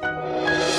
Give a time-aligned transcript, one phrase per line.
[0.00, 0.69] Bună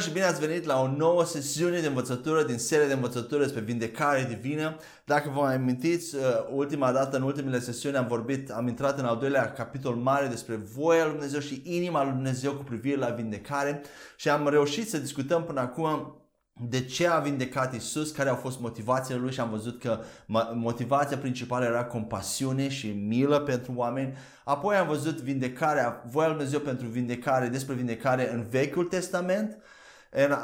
[0.00, 3.60] și bine ați venit la o nouă sesiune de învățătură din seria de învățătură despre
[3.60, 4.76] vindecare divină.
[5.04, 6.22] Dacă vă mai amintiți, uh,
[6.54, 10.54] ultima dată, în ultimele sesiuni am vorbit, am intrat în al doilea capitol mare despre
[10.74, 13.82] voia lui Dumnezeu și inima lui Dumnezeu cu privire la vindecare
[14.16, 16.14] și am reușit să discutăm până acum
[16.68, 20.00] de ce a vindecat Isus, care au fost motivațiile lui și am văzut că
[20.54, 24.16] motivația principală era compasiune și milă pentru oameni.
[24.44, 29.56] Apoi am văzut vindecarea, voia lui Dumnezeu pentru vindecare, despre vindecare în Vechiul Testament.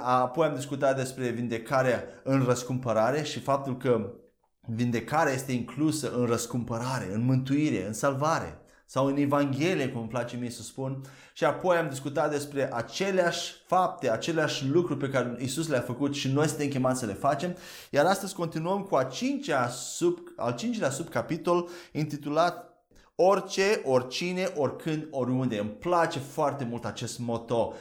[0.03, 4.13] Apoi am discutat despre vindecarea în răscumpărare și faptul că
[4.61, 10.37] vindecarea este inclusă în răscumpărare, în mântuire, în salvare sau în Evanghelie, cum îmi place
[10.37, 11.01] mie să spun.
[11.33, 16.29] Și apoi am discutat despre aceleași fapte, aceleași lucruri pe care Isus le-a făcut și
[16.29, 17.57] noi suntem chemați să le facem.
[17.91, 22.66] Iar astăzi continuăm cu a cincea sub, al cincilea subcapitol intitulat
[23.19, 25.59] Orice, oricine, oricând, oriunde.
[25.59, 27.75] Îmi place foarte mult acest moto,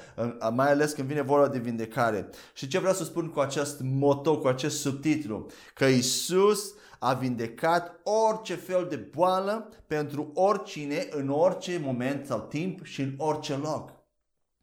[0.53, 2.29] mai ales când vine vorba de vindecare.
[2.53, 5.45] Și ce vreau să spun cu acest moto, cu acest subtitlu?
[5.73, 12.85] Că Isus a vindecat orice fel de boală pentru oricine, în orice moment sau timp
[12.85, 13.93] și în orice loc.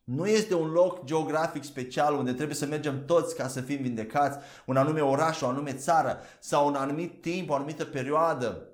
[0.05, 4.39] Nu este un loc geografic special unde trebuie să mergem toți ca să fim vindecați,
[4.67, 8.72] un anume oraș, o anume țară sau un anumit timp, o anumită perioadă uh,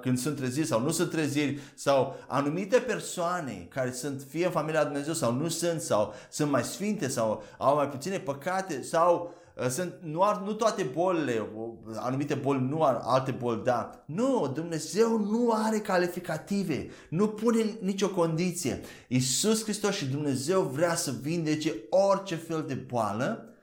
[0.00, 4.84] când sunt treziri sau nu sunt treziri sau anumite persoane care sunt fie în familia
[4.84, 9.68] Dumnezeu sau nu sunt sau sunt mai sfinte sau au mai puține păcate sau Uh,
[9.68, 11.48] sunt, nu, ar, nu toate bolile,
[11.96, 14.02] anumite boli nu, ar, alte boli da.
[14.06, 18.80] Nu, Dumnezeu nu are calificative, nu pune nicio condiție.
[19.08, 23.54] Iisus Hristos și Dumnezeu vrea să vindece orice fel de boală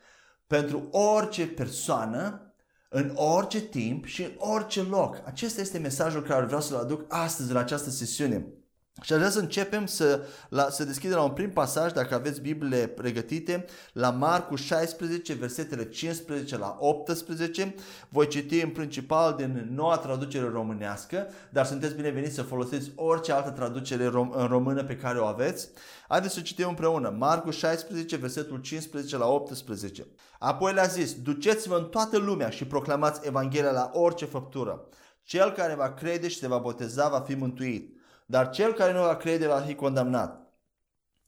[0.47, 2.46] pentru orice persoană
[2.89, 5.21] în orice timp și în orice loc.
[5.25, 8.45] Acesta este mesajul care vreau să-l aduc astăzi la această sesiune.
[9.02, 12.41] Și aș vrea să începem să, la, să deschidem la un prim pasaj, dacă aveți
[12.41, 17.75] Bibliile pregătite, la Marcu 16, versetele 15 la 18.
[18.09, 23.49] Voi citi în principal din noua traducere românească, dar sunteți bineveniți să folosiți orice altă
[23.49, 25.69] traducere rom- în română pe care o aveți.
[26.07, 27.15] Haideți să citim împreună.
[27.17, 30.05] Marcu 16, versetul 15 la 18.
[30.39, 34.87] Apoi le-a zis, duceți-vă în toată lumea și proclamați Evanghelia la orice făptură.
[35.23, 37.96] Cel care va crede și se va boteza va fi mântuit
[38.30, 40.42] dar cel care nu va crede va fi condamnat.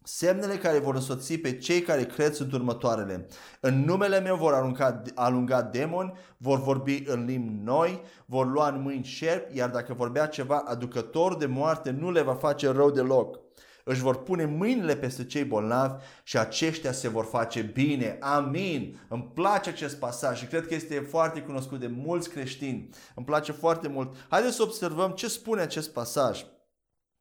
[0.03, 3.27] Semnele care vor însoți pe cei care cred sunt următoarele.
[3.59, 8.81] În numele meu vor arunca, alunga demoni, vor vorbi în limbi noi, vor lua în
[8.81, 13.39] mâini șerpi, iar dacă vorbea ceva aducător de moarte, nu le va face rău deloc.
[13.83, 18.17] Își vor pune mâinile peste cei bolnavi și aceștia se vor face bine.
[18.19, 18.99] Amin.
[19.07, 22.89] Îmi place acest pasaj și cred că este foarte cunoscut de mulți creștini.
[23.15, 24.15] Îmi place foarte mult.
[24.29, 26.45] Haideți să observăm ce spune acest pasaj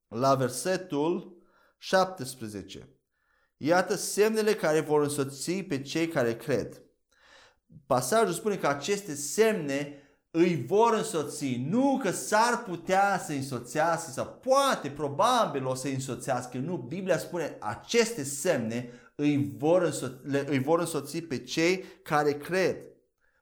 [0.09, 1.43] la versetul
[1.79, 2.89] 17.
[3.57, 6.83] Iată semnele care vor însoți pe cei care cred.
[7.87, 14.27] Pasajul spune că aceste semne îi vor însoți, nu că s-ar putea să însoțească sau
[14.27, 16.59] poate, probabil o să însoțească.
[16.59, 22.33] Nu, Biblia spune aceste semne îi vor, înso- le, îi vor însoți pe cei care
[22.33, 22.77] cred.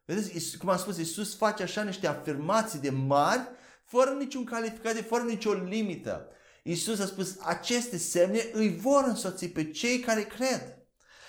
[0.05, 3.49] Vedeți, cum am spus, Iisus face așa niște afirmații de mari,
[3.85, 6.29] fără niciun calificat, fără nicio limită.
[6.69, 10.79] Isus a spus, aceste semne îi vor însoți pe cei care cred.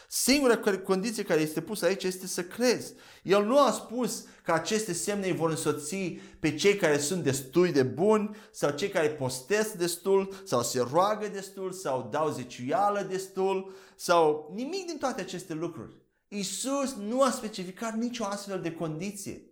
[0.09, 2.93] Singura condiție care este pusă aici este să crezi.
[3.23, 7.71] El nu a spus că aceste semne îi vor însoți pe cei care sunt destul
[7.71, 13.73] de buni sau cei care postesc destul sau se roagă destul sau dau zeciuială destul
[13.95, 15.95] sau nimic din toate aceste lucruri.
[16.27, 19.51] Isus nu a specificat nicio astfel de condiție.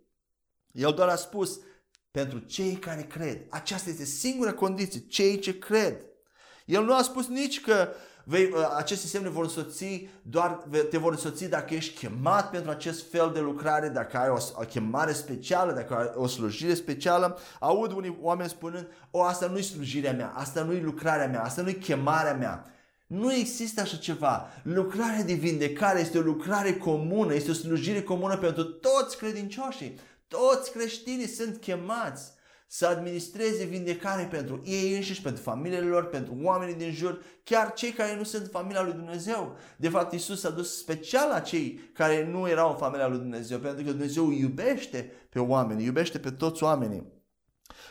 [0.72, 1.60] El doar a spus,
[2.16, 3.38] pentru cei care cred.
[3.48, 5.96] Aceasta este singura condiție, cei ce cred.
[6.64, 7.88] El nu a spus nici că
[8.24, 13.10] vei, ă, aceste semne vor însoți, doar te vor însoți dacă ești chemat pentru acest
[13.10, 17.38] fel de lucrare, dacă ai o, o chemare specială, dacă ai o slujire specială.
[17.60, 21.74] Aud unii oameni spunând, o, asta nu-i slujirea mea, asta nu-i lucrarea mea, asta nu-i
[21.74, 22.70] chemarea mea.
[23.06, 24.48] Nu există așa ceva.
[24.62, 29.98] Lucrarea de vindecare este o lucrare comună, este o slujire comună pentru toți credincioșii.
[30.28, 32.34] Toți creștinii sunt chemați
[32.68, 37.90] să administreze vindecare pentru ei înșiși, pentru familiile lor, pentru oamenii din jur, chiar cei
[37.90, 39.56] care nu sunt familia lui Dumnezeu.
[39.76, 43.58] De fapt, Isus a dus special la cei care nu erau în familia lui Dumnezeu,
[43.58, 47.15] pentru că Dumnezeu iubește pe oameni, iubește pe toți oamenii.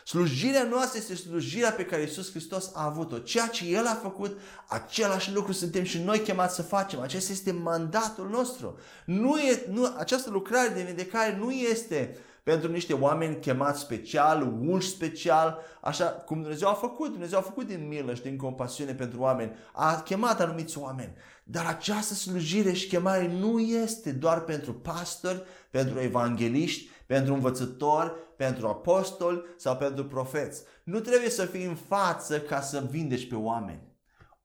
[0.08, 3.18] Slujirea noastră este slujirea pe care Iisus Hristos a avut-o.
[3.18, 7.00] Ceea ce El a făcut, același lucru suntem și noi chemați să facem.
[7.00, 8.80] Acesta este mandatul nostru.
[9.06, 14.90] Nu e, nu, această lucrare de vindecare nu este pentru niște oameni chemați special, unși
[14.90, 17.12] special, așa cum Dumnezeu a făcut.
[17.12, 19.52] Dumnezeu a făcut din milă și din compasiune pentru oameni.
[19.74, 21.14] A chemat anumiți oameni.
[21.44, 28.68] Dar această slujire și chemare nu este doar pentru pastori, pentru evangeliști, pentru învățători, pentru
[28.68, 30.64] apostoli sau pentru profeți.
[30.84, 33.94] Nu trebuie să fii în față ca să vindeci pe oameni.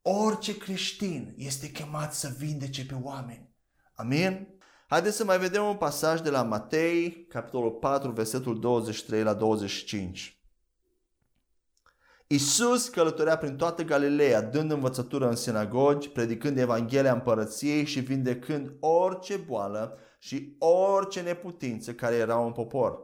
[0.03, 3.49] Orice creștin este chemat să vindece pe oameni.
[3.95, 4.49] Amin?
[4.87, 10.41] Haideți să mai vedem un pasaj de la Matei, capitolul 4, versetul 23 la 25.
[12.27, 19.37] Isus călătorea prin toată Galileea, dând învățătură în sinagogi, predicând Evanghelia împărăției și vindecând orice
[19.37, 22.99] boală și orice neputință care era în popor.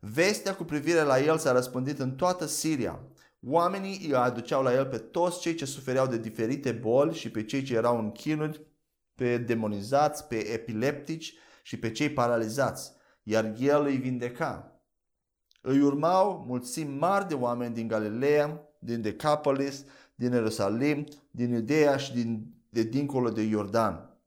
[0.00, 3.00] Vestea cu privire la el s-a răspândit în toată Siria.
[3.46, 7.44] Oamenii îi aduceau la el pe toți cei ce sufereau de diferite boli și pe
[7.44, 8.66] cei ce erau în chinuri,
[9.14, 12.92] pe demonizați, pe epileptici și pe cei paralizați,
[13.22, 14.82] iar el îi vindeca.
[15.60, 19.84] Îi urmau mulțimi mari de oameni din Galileea, din Decapolis,
[20.14, 24.18] din Ierusalim, din Iudeea și din, de dincolo de Iordan.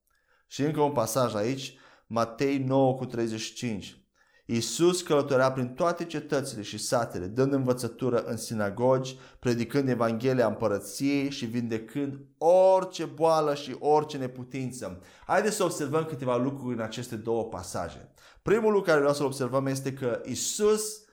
[0.47, 1.77] Și încă un pasaj aici,
[2.13, 4.05] Matei 9 cu 35.
[4.45, 11.45] Iisus călătorea prin toate cetățile și satele, dând învățătură în sinagogi, predicând Evanghelia împărăției și
[11.45, 15.01] vindecând orice boală și orice neputință.
[15.25, 18.11] Haideți să observăm câteva lucruri în aceste două pasaje.
[18.41, 21.05] Primul lucru care vreau să-l observăm este că Iisus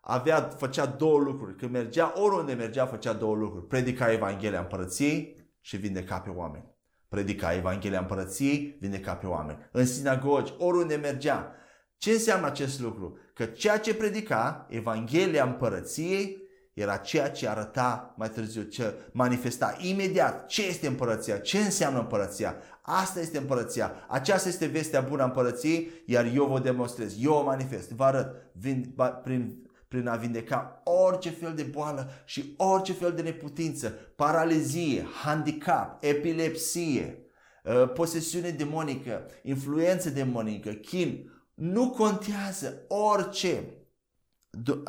[0.00, 1.56] avea, făcea două lucruri.
[1.56, 3.66] Când mergea, oriunde mergea, făcea două lucruri.
[3.66, 6.71] Predica Evanghelia împărăției și vindeca pe oameni.
[7.12, 9.58] Predica Evanghelia împărăției, vindeca pe oameni.
[9.70, 11.54] În sinagogi, oriunde mergea.
[11.96, 13.18] Ce înseamnă acest lucru?
[13.34, 16.36] Că ceea ce predica, Evanghelia împărăției,
[16.72, 22.56] era ceea ce arăta mai târziu, ce manifesta imediat ce este împărăția, ce înseamnă împărăția.
[22.82, 27.42] Asta este împărăția, aceasta este vestea bună a împărăției, iar eu vă demonstrez, eu o
[27.42, 33.12] manifest, vă arăt vin, prin prin a vindeca orice fel de boală și orice fel
[33.12, 37.26] de neputință, paralizie, handicap, epilepsie,
[37.64, 43.64] uh, posesiune demonică, influență demonică, chin, nu contează orice.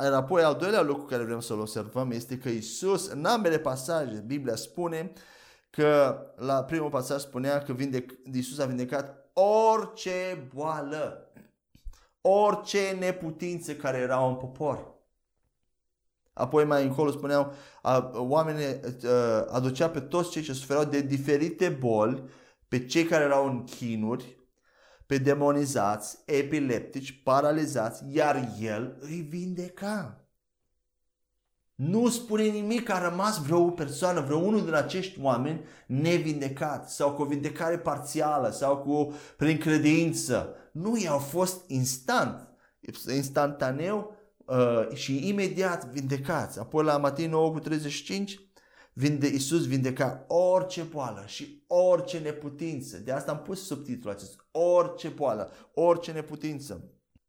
[0.02, 4.24] Iar apoi al doilea lucru care vrem să-l observăm este că Isus, în ambele pasaje,
[4.26, 5.12] Biblia spune
[5.70, 11.32] că la primul pasaj spunea că vindec, Isus a vindecat orice boală,
[12.22, 14.93] orice neputință care era în popor.
[16.34, 17.54] Apoi mai încolo spuneau,
[18.14, 18.80] oamenii
[19.50, 22.24] aducea pe toți cei ce suferau de diferite boli,
[22.68, 24.42] pe cei care erau în chinuri,
[25.06, 30.28] pe demonizați, epileptici, paralizați, iar el îi vindeca.
[31.76, 37.14] Nu spune nimic că a rămas vreo persoană, vreo unul din acești oameni nevindecat sau
[37.14, 40.56] cu o vindecare parțială sau cu prin credință.
[40.72, 42.48] Nu, i-au fost instant,
[43.16, 44.13] instantaneu
[44.46, 46.60] uh, și imediat vindecați.
[46.60, 48.40] Apoi la Matei 9 cu 35,
[48.94, 52.98] vinde, Iisus vindeca orice boală și orice neputință.
[52.98, 54.48] De asta am pus subtitlul acesta.
[54.52, 56.88] Orice boală, orice neputință.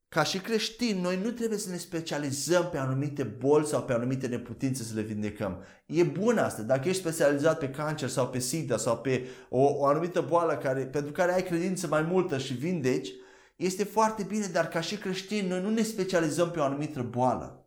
[0.08, 4.26] Ca și creștini, noi nu trebuie să ne specializăm pe anumite boli sau pe anumite
[4.26, 5.64] neputințe să le vindecăm.
[5.86, 6.62] E bun asta.
[6.62, 10.86] Dacă ești specializat pe cancer sau pe sida sau pe o, o anumită boală care,
[10.86, 13.08] pentru care ai credință mai multă și vindeci,
[13.56, 17.58] este foarte bine, dar ca și creștini, noi nu ne specializăm pe o anumită boală.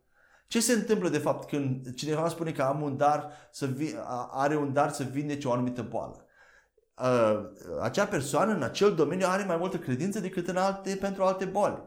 [0.46, 3.94] Ce se întâmplă de fapt când cineva spune că am un dar să vi-
[4.30, 6.26] are un dar să vindece o anumită boală?
[7.02, 7.40] Uh,
[7.82, 11.82] acea persoană în acel domeniu are mai multă credință decât în alte, pentru alte boli.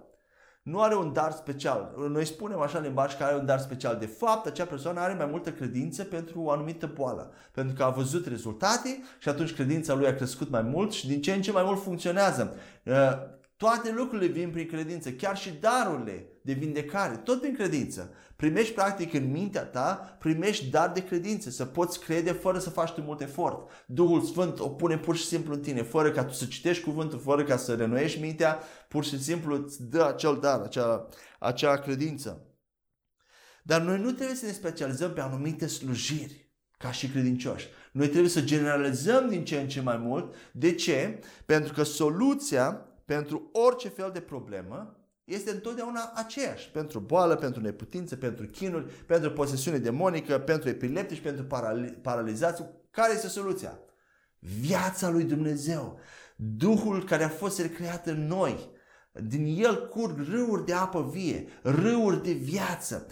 [0.61, 1.93] Nu are un dar special.
[2.09, 3.97] Noi spunem așa în limbaj că are un dar special.
[3.97, 7.31] De fapt, acea persoană are mai multă credință pentru o anumită boală.
[7.51, 11.21] Pentru că a văzut rezultate și atunci credința lui a crescut mai mult și din
[11.21, 12.55] ce în ce mai mult funcționează.
[13.61, 18.13] Uh, toate lucrurile vin prin credință, chiar și darurile de vindecare, tot prin credință.
[18.35, 22.91] Primești practic în mintea ta, primești dar de credință, să poți crede fără să faci
[22.91, 23.69] tu mult efort.
[23.87, 27.19] Duhul Sfânt o pune pur și simplu în tine, fără ca tu să citești cuvântul,
[27.19, 31.07] fără ca să renoiești mintea, pur și simplu îți dă acel dar, acea,
[31.39, 32.45] acea credință.
[33.63, 37.67] Dar noi nu trebuie să ne specializăm pe anumite slujiri ca și credincioși.
[37.91, 40.35] Noi trebuie să generalizăm din ce în ce mai mult.
[40.51, 41.19] De ce?
[41.45, 46.69] Pentru că soluția pentru orice fel de problemă este întotdeauna aceeași.
[46.69, 52.63] Pentru boală, pentru neputință, pentru chinuri, pentru posesiune demonică, pentru epileptici, pentru parali- paralizați.
[52.91, 53.79] Care este soluția?
[54.39, 55.99] Viața lui Dumnezeu.
[56.35, 58.69] Duhul care a fost recreat în noi.
[59.27, 63.07] din el curg râuri de apă vie, râuri de viață.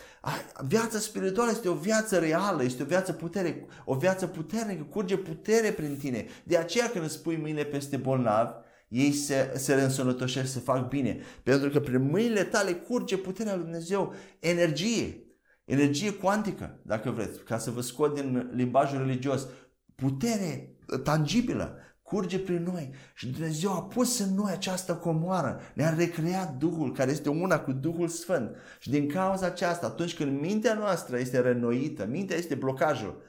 [0.67, 5.71] Viața spirituală este o viață reală, este o viață putere, o viață puternică, curge putere
[5.71, 6.25] prin tine.
[6.43, 8.51] De aceea când îți spui mâine peste bolnavi,
[8.89, 11.19] ei se, se reînsănătoșesc, se fac bine.
[11.43, 15.23] Pentru că prin mâinile tale curge puterea lui Dumnezeu, energie,
[15.65, 19.47] energie cuantică, dacă vreți, ca să vă scot din limbajul religios,
[19.95, 26.53] putere tangibilă, curge prin noi și Dumnezeu a pus în noi această comoară, ne-a recreat
[26.57, 28.55] Duhul care este una cu Duhul Sfânt.
[28.79, 33.21] Și din cauza aceasta, atunci când mintea noastră este renoită, mintea este blocajul,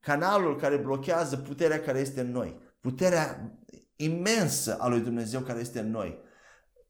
[0.00, 3.52] canalul care blochează puterea care este în noi, puterea
[3.96, 6.18] imensă a lui Dumnezeu care este în noi.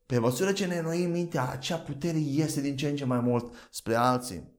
[0.06, 3.52] Pe măsură ce ne înnoim mintea, acea putere iese din ce în ce mai mult
[3.70, 4.54] spre alții.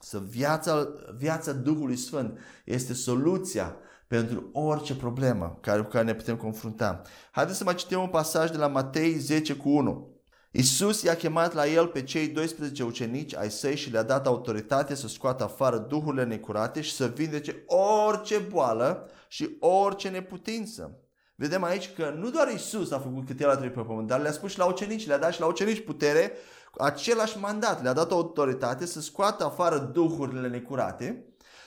[0.00, 3.76] Să viața, viața Duhului Sfânt este soluția
[4.06, 7.02] pentru orice problemă care, cu care ne putem confrunta.
[7.30, 10.14] Haideți să mai citim un pasaj de la Matei 10 cu 1.
[10.50, 14.94] Iisus i-a chemat la el pe cei 12 ucenici ai săi și le-a dat autoritate
[14.94, 17.64] să scoată afară duhurile necurate și să vindece
[18.06, 21.00] orice boală și orice neputință.
[21.38, 24.20] Vedem aici că nu doar Isus a făcut cât el a trebuit pe pământ, dar
[24.20, 26.32] le-a spus și la ucenici, le-a dat și la ucenici putere,
[26.78, 31.24] același mandat, le-a dat autoritate să scoată afară duhurile necurate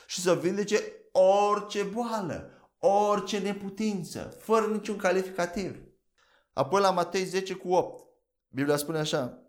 [0.08, 0.80] și să vindece
[1.12, 2.50] orice boală,
[2.80, 5.78] orice neputință, fără niciun calificativ.
[6.54, 8.04] Apoi la Matei 10 cu 8,
[8.48, 9.49] Biblia spune așa,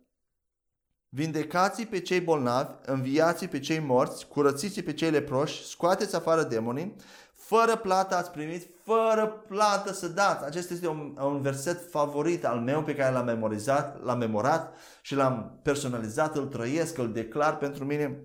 [1.13, 6.97] Vindecați pe cei bolnavi, înviați pe cei morți, curățiți pe cei leproși, scoateți afară demonii,
[7.35, 10.45] fără plată ați primit, fără plată să dați.
[10.45, 15.15] Acesta este un, un verset favorit al meu pe care l-am memorizat, l-am memorat și
[15.15, 18.23] l-am personalizat, îl trăiesc, îl declar pentru mine.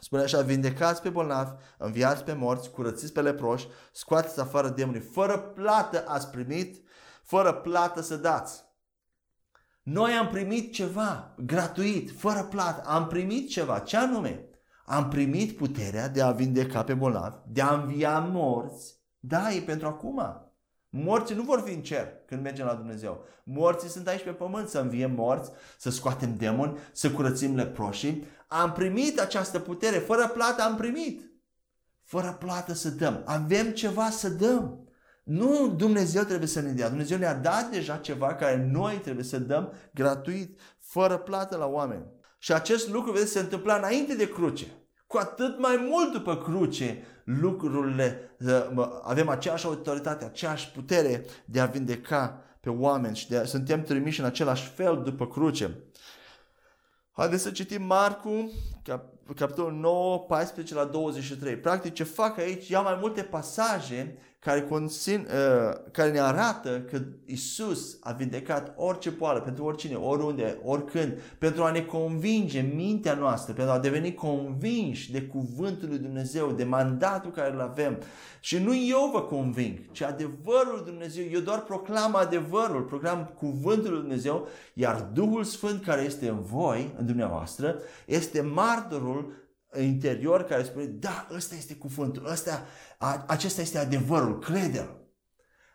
[0.00, 5.00] Spune așa, vindecați pe bolnavi, înviați pe morți, curățiți pe leproși, scoateți afară demonii.
[5.00, 6.84] Fără plată ați primit,
[7.22, 8.64] fără plată să dați.
[9.82, 12.82] Noi am primit ceva gratuit, fără plată.
[12.86, 13.78] Am primit ceva.
[13.78, 14.44] Ce anume?
[14.84, 19.00] Am primit puterea de a vindeca pe bolnavi, de a învia morți.
[19.18, 20.46] Da, e pentru acum.
[20.88, 23.24] Morții nu vor fi în cer când mergem la Dumnezeu.
[23.44, 28.24] Morții sunt aici pe pământ să înviem morți, să scoatem demoni, să curățim leproșii.
[28.48, 31.30] Am primit această putere, fără plată am primit.
[32.02, 33.22] Fără plată să dăm.
[33.24, 34.86] Avem ceva să dăm.
[35.22, 36.88] Nu Dumnezeu trebuie să ne dea.
[36.88, 42.06] Dumnezeu ne-a dat deja ceva care noi trebuie să dăm gratuit, fără plată la oameni.
[42.38, 44.66] Și acest lucru, vedeți, se întâmpla înainte de cruce.
[45.06, 48.36] Cu atât mai mult după cruce, lucrurile,
[49.02, 54.20] avem aceeași autoritate, aceeași putere de a vindeca pe oameni și de a, suntem trimiși
[54.20, 55.84] în același fel după cruce.
[57.12, 58.52] Haideți să citim Marcu,
[58.82, 59.04] cap,
[59.36, 61.56] capitolul 9, 14 la 23.
[61.56, 67.00] Practic ce fac aici, ia mai multe pasaje care, conțin, uh, care ne arată că
[67.24, 73.52] Isus a vindecat orice poală pentru oricine, oriunde, oricând, pentru a ne convinge mintea noastră,
[73.52, 77.98] pentru a deveni convinși de cuvântul lui Dumnezeu, de mandatul care îl avem.
[78.40, 81.24] Și nu eu vă conving, ci adevărul lui Dumnezeu.
[81.32, 86.94] Eu doar proclam adevărul, proclam cuvântul lui Dumnezeu, iar Duhul Sfânt care este în voi,
[86.98, 89.32] în dumneavoastră, este martorul
[89.80, 92.66] interior care spune, da, ăsta este cuvântul, ăsta,
[92.98, 95.00] a, acesta este adevărul, crede-l.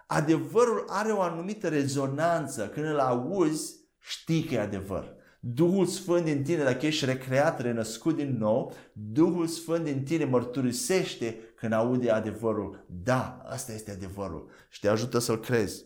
[0.07, 2.67] Adevărul are o anumită rezonanță.
[2.67, 5.15] Când îl auzi, știi că e adevăr.
[5.39, 11.39] Duhul Sfânt din tine, dacă ești recreat, renăscut din nou, Duhul Sfânt din tine mărturisește
[11.55, 12.85] când aude adevărul.
[13.03, 15.85] Da, asta este adevărul și te ajută să-l crezi.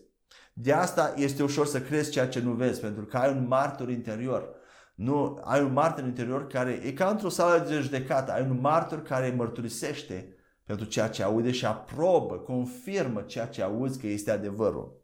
[0.53, 3.89] De asta este ușor să crezi ceea ce nu vezi, pentru că ai un martor
[3.89, 4.49] interior.
[4.95, 9.01] Nu, ai un martor interior care e ca într-o sală de judecată, ai un martor
[9.01, 15.01] care mărturisește pentru ceea ce aude și aprobă, confirmă ceea ce auzi că este adevărul.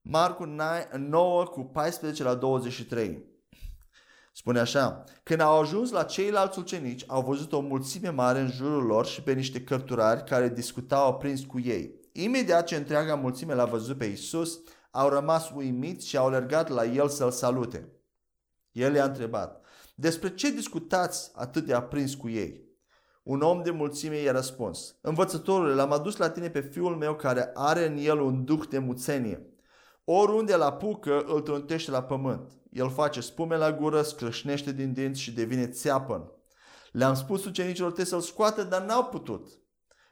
[0.00, 0.44] Marcu
[0.96, 3.24] 9 cu 14 la 23.
[4.32, 8.82] Spune așa, când au ajuns la ceilalți ucenici, au văzut o mulțime mare în jurul
[8.82, 11.94] lor și pe niște cărturari care discutau aprins cu ei.
[12.12, 16.84] Imediat ce întreaga mulțime l-a văzut pe Isus, au rămas uimiți și au alergat la
[16.84, 17.88] el să-l salute.
[18.74, 19.64] El i-a întrebat,
[19.94, 22.62] despre ce discutați atât de aprins cu ei?
[23.22, 27.50] Un om de mulțime i-a răspuns, Învățătorule, l-am adus la tine pe fiul meu care
[27.54, 29.46] are în el un duh de muțenie.
[30.04, 32.50] Oriunde la apucă, îl trântește la pământ.
[32.70, 36.30] El face spume la gură, scrâșnește din dinți și devine țeapăn.
[36.92, 39.48] Le-am spus ucenicilor tăi să-l scoată, dar n-au putut.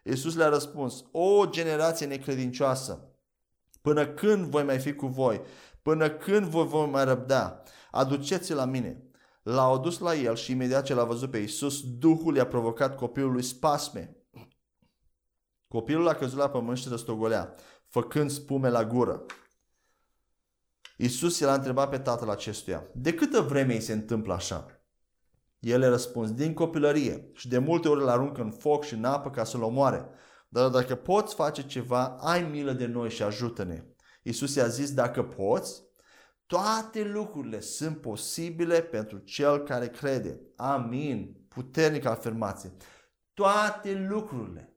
[0.04, 3.12] Iisus le-a răspuns, o generație necredincioasă,
[3.80, 5.40] până când voi mai fi cu voi?
[5.82, 7.62] Până când vă voi mai răbda?
[7.92, 9.02] Aduceți-l la mine.
[9.42, 13.42] L-au adus la el și imediat ce l-a văzut pe Iisus, Duhul i-a provocat copilului
[13.42, 14.16] spasme.
[15.68, 17.54] Copilul a căzut la pământ și răstogolea,
[17.88, 19.24] făcând spume la gură.
[20.96, 24.66] Iisus l-a întrebat pe tatăl acestuia, de câtă vreme îi se întâmplă așa?
[25.58, 29.04] El a răspuns, din copilărie și de multe ori îl aruncă în foc și în
[29.04, 30.08] apă ca să-l omoare.
[30.48, 33.84] Dar dacă poți face ceva, ai milă de noi și ajută-ne.
[34.22, 35.82] Iisus i-a zis, dacă poți,
[36.52, 40.40] toate lucrurile sunt posibile pentru cel care crede.
[40.56, 41.36] Amin.
[41.48, 42.72] Puternică afirmație.
[43.34, 44.76] Toate lucrurile.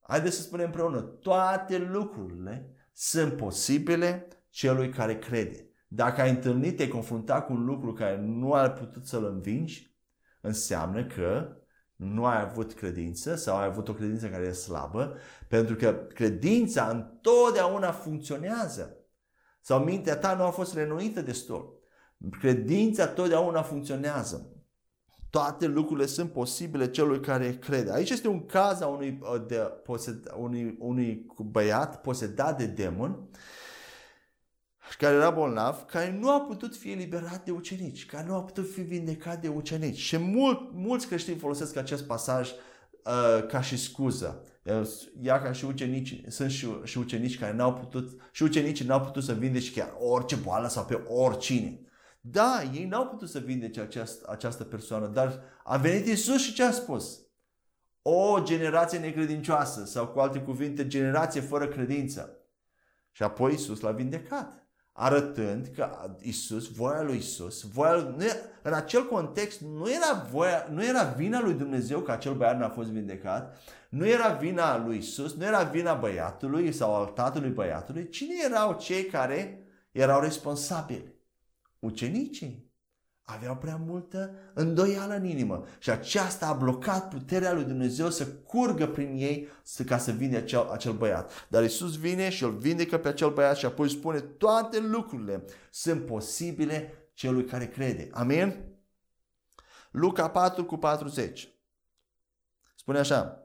[0.00, 1.00] Haideți să spunem împreună.
[1.00, 5.70] Toate lucrurile sunt posibile celui care crede.
[5.88, 9.96] Dacă ai întâlnit, te-ai confruntat cu un lucru care nu ai putut să-l învingi,
[10.40, 11.56] înseamnă că
[11.96, 15.16] nu ai avut credință sau ai avut o credință care e slabă,
[15.48, 18.97] pentru că credința întotdeauna funcționează.
[19.68, 21.82] Sau mintea ta nu a fost renoită destul.
[22.40, 24.52] Credința totdeauna funcționează.
[25.30, 27.92] Toate lucrurile sunt posibile celui care crede.
[27.92, 33.28] Aici este un caz a unui, de, posed, unui, unui băiat posedat de demon
[34.98, 38.72] care era bolnav, care nu a putut fi eliberat de ucenici, care nu a putut
[38.72, 39.98] fi vindecat de ucenici.
[39.98, 44.44] Și mult, mulți creștini folosesc acest pasaj uh, ca și scuză.
[45.20, 49.24] Ia ca și ucenici, sunt și, și ucenici care n-au putut, și ucenicii n-au putut
[49.24, 51.80] să vindece chiar orice boală sau pe oricine.
[52.20, 56.62] Da, ei n-au putut să vindece această, această persoană, dar a venit Isus și ce
[56.62, 57.20] a spus?
[58.02, 62.38] O generație necredincioasă sau cu alte cuvinte, generație fără credință.
[63.10, 64.67] Și apoi Isus l-a vindecat
[65.00, 65.88] arătând că
[66.20, 68.24] Isus, voia lui Isus, voia lui, nu,
[68.62, 72.64] în acel context nu era, voia, nu era vina lui Dumnezeu că acel băiat nu
[72.64, 73.56] a fost vindecat,
[73.88, 78.78] nu era vina lui Isus, nu era vina băiatului sau al tatălui băiatului, cine erau
[78.80, 79.62] cei care
[79.92, 81.14] erau responsabili?
[81.78, 82.67] Ucenicii
[83.30, 88.86] aveau prea multă îndoială în inimă și aceasta a blocat puterea lui Dumnezeu să curgă
[88.86, 89.48] prin ei
[89.86, 91.46] ca să vină acel, acel băiat.
[91.48, 96.06] Dar Isus vine și îl vindecă pe acel băiat și apoi spune toate lucrurile sunt
[96.06, 98.08] posibile celui care crede.
[98.12, 98.64] Amin?
[99.90, 101.48] Luca 4 cu 40.
[102.74, 103.42] Spune așa.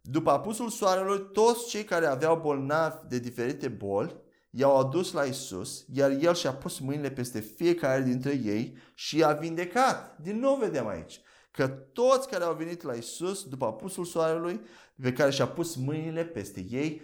[0.00, 5.84] După apusul soarelui, toți cei care aveau bolnavi de diferite boli i-au adus la Isus,
[5.92, 10.18] iar El și-a pus mâinile peste fiecare dintre ei și i-a vindecat.
[10.18, 14.60] Din nou vedem aici că toți care au venit la Isus după apusul soarelui,
[15.02, 17.02] pe care și-a pus mâinile peste ei,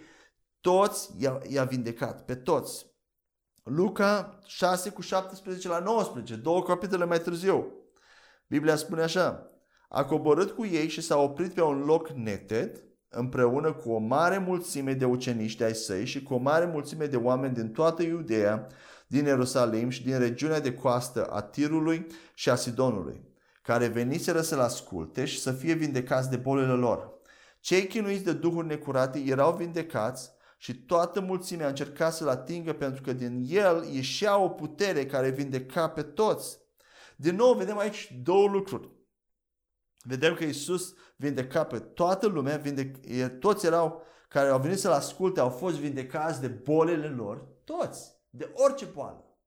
[0.61, 2.85] toți i-a, i-a vindecat, pe toți.
[3.63, 7.73] Luca 6 cu 17 la 19, două capitole mai târziu.
[8.47, 9.51] Biblia spune așa,
[9.89, 12.83] a coborât cu ei și s-a oprit pe un loc neted,
[13.15, 17.05] împreună cu o mare mulțime de ucenici de ai săi și cu o mare mulțime
[17.05, 18.67] de oameni din toată Iudeea,
[19.07, 23.21] din Ierusalim și din regiunea de coastă a Tirului și a Sidonului,
[23.61, 27.13] care veniseră să-l asculte și să fie vindecați de bolile lor.
[27.59, 33.01] Cei chinuiți de duhuri necurate erau vindecați și toată mulțimea a încercat să-l atingă pentru
[33.01, 36.57] că din el ieșea o putere care vindeca pe toți.
[37.15, 38.89] Din nou vedem aici două lucruri.
[40.07, 42.97] Vedem că Isus vindeca pe toată lumea, vindec,
[43.39, 48.51] toți erau care au venit să-L asculte, au fost vindecați de bolile lor, toți, de
[48.53, 49.39] orice boală.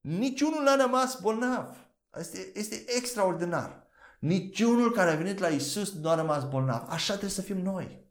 [0.00, 1.88] Niciunul n-a rămas bolnav.
[2.18, 3.86] Este, este extraordinar.
[4.18, 6.84] Niciunul care a venit la Isus nu a rămas bolnav.
[6.88, 8.03] Așa trebuie să fim noi.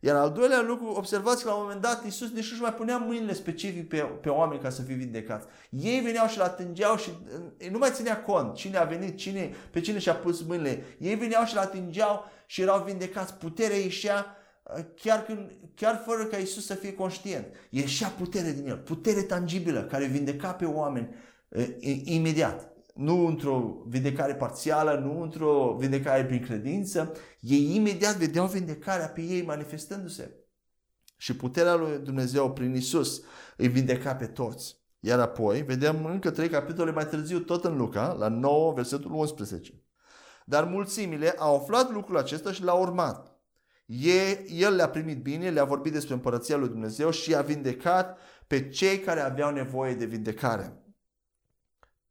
[0.00, 2.96] Iar al doilea lucru, observați că la un moment dat Iisus nici nu mai punea
[2.96, 5.46] mâinile specific pe, pe oameni ca să fie vindecați.
[5.70, 7.10] Ei veneau și-l atingeau și
[7.70, 10.84] nu mai ținea cont cine a venit, cine, pe cine și-a pus mâinile.
[10.98, 13.34] Ei veneau și-l atingeau și erau vindecați.
[13.34, 17.46] Puterea ieșea uh, chiar, când, chiar fără ca Iisus să fie conștient.
[17.70, 21.14] Ieșea putere din el, putere tangibilă care vindeca pe oameni
[21.48, 21.66] uh,
[22.04, 29.20] imediat nu într-o vindecare parțială, nu într-o vindecare prin credință, ei imediat vedeau vindecarea pe
[29.20, 30.34] ei manifestându-se.
[31.16, 33.22] Și puterea lui Dumnezeu prin Isus
[33.56, 34.84] îi vindeca pe toți.
[35.00, 39.82] Iar apoi vedem încă trei capitole mai târziu, tot în Luca, la 9, versetul 11.
[40.44, 43.40] Dar mulțimile au aflat lucrul acesta și l-au urmat.
[44.48, 48.98] El le-a primit bine, le-a vorbit despre împărăția lui Dumnezeu și a vindecat pe cei
[48.98, 50.85] care aveau nevoie de vindecare.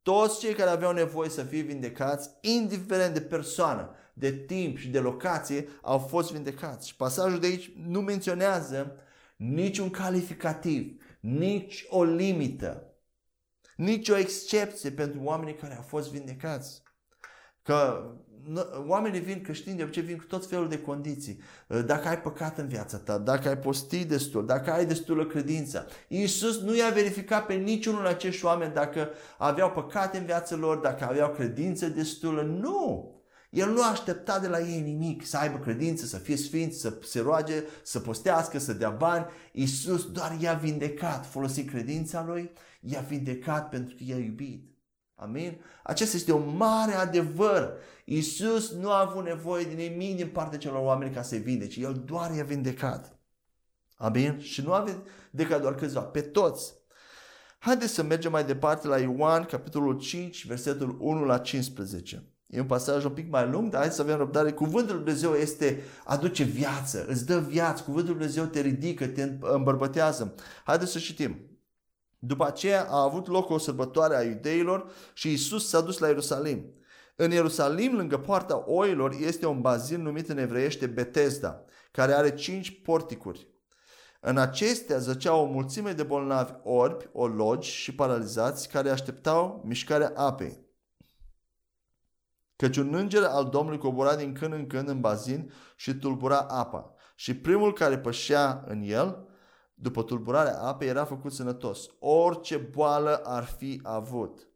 [0.06, 4.98] Toți cei care aveau nevoie să fie vindecați, indiferent de persoană, de timp și de
[4.98, 6.88] locație, au fost vindecați.
[6.88, 8.96] Și pasajul de aici nu menționează
[9.36, 12.94] niciun calificativ, nici o limită,
[13.76, 16.82] nici o excepție pentru oamenii care au fost vindecați.
[17.62, 18.10] Că
[18.86, 21.40] oamenii vin creștini de obicei vin cu tot felul de condiții.
[21.68, 25.86] Uh, dacă ai păcat în viața ta, dacă ai postit destul, dacă ai destulă credință.
[26.08, 31.04] Iisus nu i-a verificat pe niciunul acești oameni dacă aveau păcate în viața lor, dacă
[31.04, 32.42] aveau credință destulă.
[32.42, 33.10] Nu!
[33.50, 37.20] El nu aștepta de la ei nimic, să aibă credință, să fie sfinți, să se
[37.20, 39.26] roage, să postească, să dea bani.
[39.52, 44.75] Iisus doar i-a vindecat, folosit credința lui, i-a vindecat pentru că i-a iubit.
[45.18, 45.60] Amin?
[45.82, 47.72] Acesta este un mare adevăr.
[48.04, 51.80] Iisus nu a avut nevoie de nimic din partea celor oameni ca să-i vindece.
[51.80, 53.18] El doar i-a vindecat.
[53.96, 54.38] Amin?
[54.38, 54.84] Și nu a
[55.30, 56.74] vindecat doar câțiva, pe toți.
[57.58, 62.30] Haideți să mergem mai departe la Ioan, capitolul 5, versetul 1 la 15.
[62.46, 64.52] E un pasaj un pic mai lung, dar hai să avem răbdare.
[64.52, 67.82] Cuvântul Lui Dumnezeu este, aduce viață, îți dă viață.
[67.82, 70.34] Cuvântul Lui Dumnezeu te ridică, te îmbărbătează.
[70.64, 71.55] Haideți să citim.
[72.26, 76.74] După aceea a avut loc o sărbătoare a iudeilor și Isus s-a dus la Ierusalim.
[77.16, 82.82] În Ierusalim, lângă poarta oilor, este un bazin numit în evreiește Betesda, care are cinci
[82.82, 83.48] porticuri.
[84.20, 90.64] În acestea zăcea o mulțime de bolnavi orbi, ologi și paralizați care așteptau mișcarea apei.
[92.56, 96.94] Căci un înger al Domnului cobora din când în când în bazin și tulbura apa.
[97.14, 99.25] Și primul care pășea în el,
[99.78, 101.88] după tulburarea apei, era făcut sănătos.
[101.98, 104.48] Orice boală ar fi avut.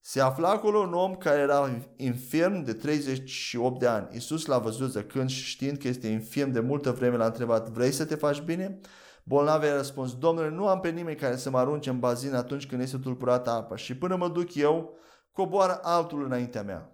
[0.00, 4.08] Se afla acolo un om care era infirm de 38 de ani.
[4.12, 7.92] Iisus l-a văzut zăcând și știind că este infirm de multă vreme l-a întrebat, vrei
[7.92, 8.80] să te faci bine?
[9.22, 12.66] Bolnavul a răspuns, Domnule, nu am pe nimeni care să mă arunce în bazin atunci
[12.66, 14.96] când este tulburată apa și până mă duc eu,
[15.32, 16.92] coboară altul înaintea mea.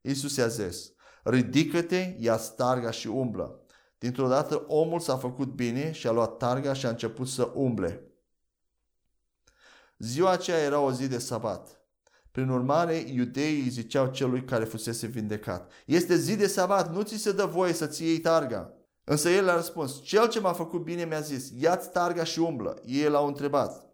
[0.00, 0.92] Iisus i-a zis,
[1.22, 3.61] ridică-te, ia starga și umblă.
[4.02, 8.02] Dintr-o dată omul s-a făcut bine și a luat targa și a început să umble.
[9.98, 11.80] Ziua aceea era o zi de sabat.
[12.30, 15.72] Prin urmare, iudeii ziceau celui care fusese vindecat.
[15.86, 18.74] Este zi de sabat, nu ți se dă voie să-ți iei targa.
[19.04, 22.80] Însă el a răspuns, cel ce m-a făcut bine mi-a zis, ia-ți targa și umblă.
[22.84, 23.86] Ei l-au întrebat,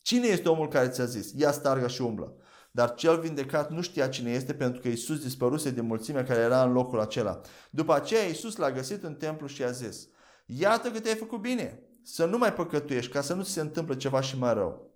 [0.00, 2.36] cine este omul care ți-a zis, ia targa și umblă?
[2.70, 6.62] Dar cel vindecat nu știa cine este pentru că Isus dispăruse de mulțimea care era
[6.62, 7.40] în locul acela.
[7.70, 10.08] După aceea Isus l-a găsit în templu și a zis,
[10.46, 13.96] iată că te-ai făcut bine, să nu mai păcătuiești ca să nu ți se întâmple
[13.96, 14.90] ceva și mai rău.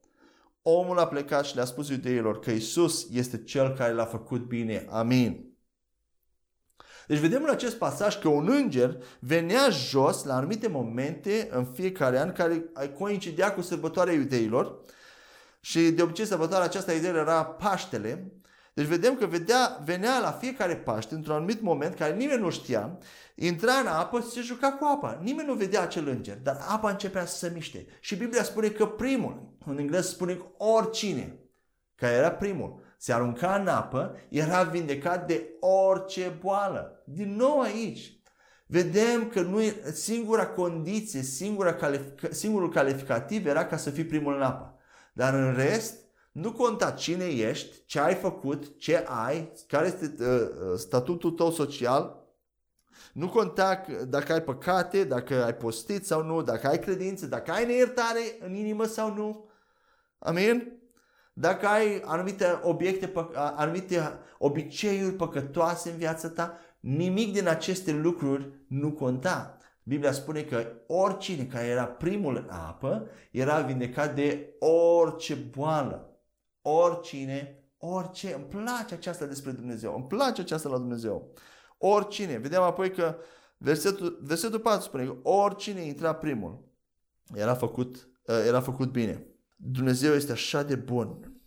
[0.62, 4.86] Omul a plecat și le-a spus iudeilor că Isus este cel care l-a făcut bine.
[4.90, 5.54] Amin.
[7.06, 12.18] Deci vedem în acest pasaj că un înger venea jos la anumite momente în fiecare
[12.18, 14.80] an care coincidea cu sărbătoarea iudeilor
[15.64, 18.32] și de obicei sărbătoarea aceasta idee era Paștele.
[18.74, 22.98] Deci vedem că vedea, venea la fiecare Paște, într-un anumit moment, care nimeni nu știa,
[23.34, 25.20] intra în apă și se juca cu apa.
[25.22, 27.86] Nimeni nu vedea acel înger, dar apa începea să se miște.
[28.00, 31.38] Și Biblia spune că primul, în engleză spune oricine,
[31.94, 37.02] care era primul, se arunca în apă, era vindecat de orice boală.
[37.06, 38.20] Din nou aici,
[38.66, 44.34] vedem că nu e, singura condiție, singura calific, singurul calificativ era ca să fii primul
[44.34, 44.73] în apă.
[45.14, 45.94] Dar în rest,
[46.32, 51.50] nu conta cine ești, ce ai făcut, ce ai, care este uh, uh, statutul tău
[51.50, 52.22] social,
[53.12, 57.66] nu conta dacă ai păcate, dacă ai postit sau nu, dacă ai credință, dacă ai
[57.66, 59.48] neiertare în inimă sau nu.
[60.18, 60.72] Amin?
[61.32, 68.92] Dacă ai anumite obiecte, anumite obiceiuri păcătoase în viața ta, nimic din aceste lucruri nu
[68.92, 69.58] conta.
[69.86, 76.18] Biblia spune că oricine care era primul în apă era vindecat de orice boală.
[76.62, 78.34] Oricine, orice.
[78.34, 79.94] Îmi place aceasta despre Dumnezeu.
[79.94, 81.32] Îmi place aceasta la Dumnezeu.
[81.78, 82.38] Oricine.
[82.38, 83.16] Vedem apoi că
[83.58, 86.68] versetul, versetul 4 spune că oricine intra primul
[87.34, 88.08] era făcut,
[88.46, 89.26] era făcut bine.
[89.56, 91.38] Dumnezeu este așa de bun.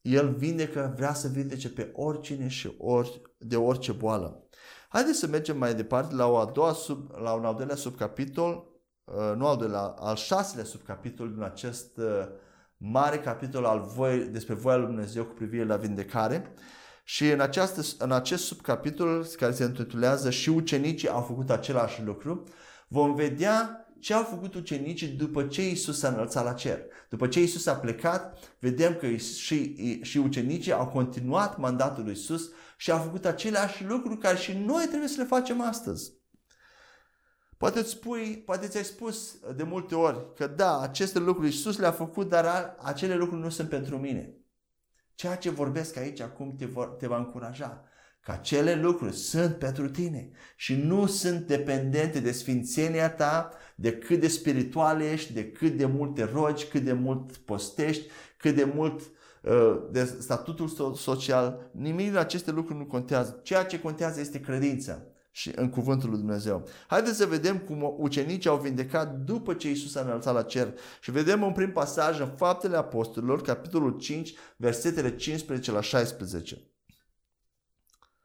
[0.00, 4.43] El vindecă, vrea să vindece pe oricine și ori, de orice boală.
[4.94, 8.66] Haideți să mergem mai departe la, o a doua sub, la un al doilea subcapitol,
[9.04, 12.26] uh, nu al doilea, al șaselea subcapitol din acest uh,
[12.76, 16.54] mare capitol al voi, despre voia lui Dumnezeu cu privire la vindecare.
[17.04, 22.42] Și în, această, în acest subcapitol, care se intitulează Și ucenicii au făcut același lucru,
[22.88, 26.80] vom vedea ce au făcut ucenicii după ce Isus s-a înălțat la cer.
[27.08, 32.50] După ce Isus a plecat, vedem că și, și ucenicii au continuat mandatul lui Isus
[32.76, 36.12] și au făcut aceleași lucruri care și noi trebuie să le facem astăzi.
[37.56, 41.92] Poate îți spui, poate ți-ai spus de multe ori că da, aceste lucruri Isus le-a
[41.92, 44.34] făcut, dar acele lucruri nu sunt pentru mine.
[45.14, 47.84] Ceea ce vorbesc aici acum te, vor, te va încuraja
[48.20, 54.20] că acele lucruri sunt pentru tine și nu sunt dependente de sfințenia ta, de cât
[54.20, 59.00] de spiritual ești, de cât de multe rogi, cât de mult postești, cât de mult
[59.00, 59.06] uh,
[59.90, 61.70] de statutul social.
[61.72, 63.40] Nimic din aceste lucruri nu contează.
[63.42, 66.68] Ceea ce contează este credința și în cuvântul lui Dumnezeu.
[66.86, 70.74] Haideți să vedem cum ucenicii au vindecat după ce Isus a înălțat la cer.
[71.00, 76.70] Și vedem un prim pasaj în Faptele Apostolilor, capitolul 5, versetele 15 la 16.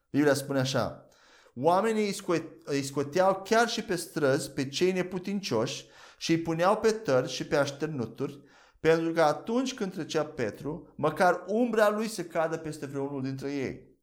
[0.09, 1.07] Biblia spune așa,
[1.55, 2.15] oamenii
[2.63, 5.85] îi scoteau chiar și pe străzi pe cei neputincioși
[6.17, 8.39] și îi puneau pe tări și pe așternuturi,
[8.79, 13.97] pentru că atunci când trecea Petru, măcar umbra lui se cadă peste vreunul dintre ei.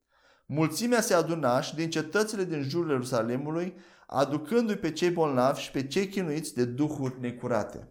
[0.46, 3.74] Mulțimea se aduna și din cetățile din jurul Ierusalimului,
[4.06, 7.90] aducându-i pe cei bolnavi și pe cei chinuiți de duhuri necurate.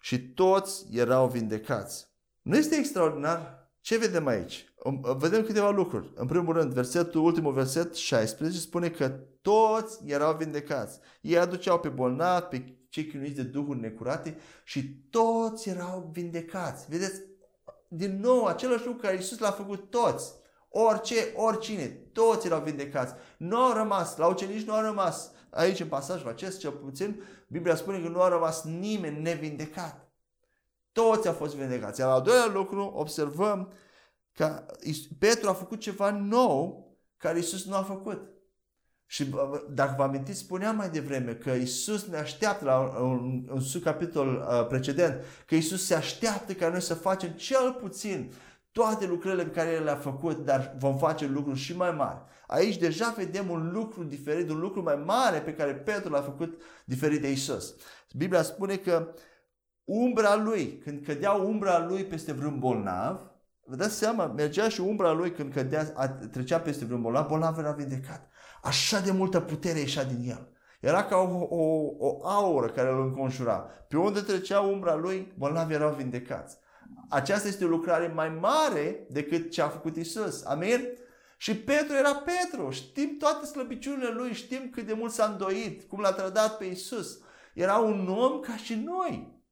[0.00, 2.12] Și toți erau vindecați.
[2.42, 3.62] Nu este extraordinar?
[3.80, 4.74] Ce vedem aici?
[5.18, 6.12] Vedem câteva lucruri.
[6.14, 9.08] În primul rând, versetul, ultimul verset 16 spune că
[9.42, 10.98] toți erau vindecați.
[11.20, 16.86] Ei aduceau pe bolnavi, pe cei chinuiți de duhuri necurate și toți erau vindecați.
[16.88, 17.20] Vedeți?
[17.88, 20.32] Din nou, același lucru care Iisus l-a făcut toți.
[20.68, 23.14] Orice, oricine, toți erau vindecați.
[23.36, 25.30] Nu au rămas, la ucenici nu au rămas.
[25.50, 30.12] Aici, în pasajul acest, cel puțin, Biblia spune că nu a rămas nimeni nevindecat.
[30.92, 32.00] Toți au fost vindecați.
[32.00, 33.72] Iar al doilea lucru, observăm
[34.32, 34.66] că
[35.18, 38.33] Petru a făcut ceva nou care Iisus nu a făcut.
[39.14, 39.34] Și
[39.70, 44.28] dacă vă amintiți, spuneam mai devreme că Isus ne așteaptă la un, un, un capitol
[44.28, 48.32] uh, precedent, că Isus se așteaptă ca noi să facem cel puțin
[48.72, 52.18] toate lucrurile pe care le-a făcut, dar vom face lucruri și mai mari.
[52.46, 56.62] Aici deja vedem un lucru diferit, un lucru mai mare pe care Petru l-a făcut
[56.84, 57.74] diferit de Isus.
[58.16, 59.14] Biblia spune că
[59.84, 63.20] umbra lui, când cădea umbra lui peste vreun bolnav,
[63.64, 65.84] vă dați seama, mergea și umbra lui când cădea,
[66.30, 68.32] trecea peste vreun bolnav, bolnav era vindecat.
[68.64, 70.48] Așa de multă putere ieșea din el.
[70.80, 73.56] Era ca o, o, o aură care îl înconjura.
[73.88, 76.56] Pe unde trecea umbra lui, bolnavii erau vindecați.
[77.08, 80.44] Aceasta este o lucrare mai mare decât ce a făcut Isus.
[80.44, 80.88] Amin?
[81.36, 82.70] Și Petru era Petru.
[82.70, 87.18] Știm toate slăbiciunile lui, știm cât de mult s-a îndoit, cum l-a trădat pe Isus.
[87.54, 89.42] Era un om ca și noi.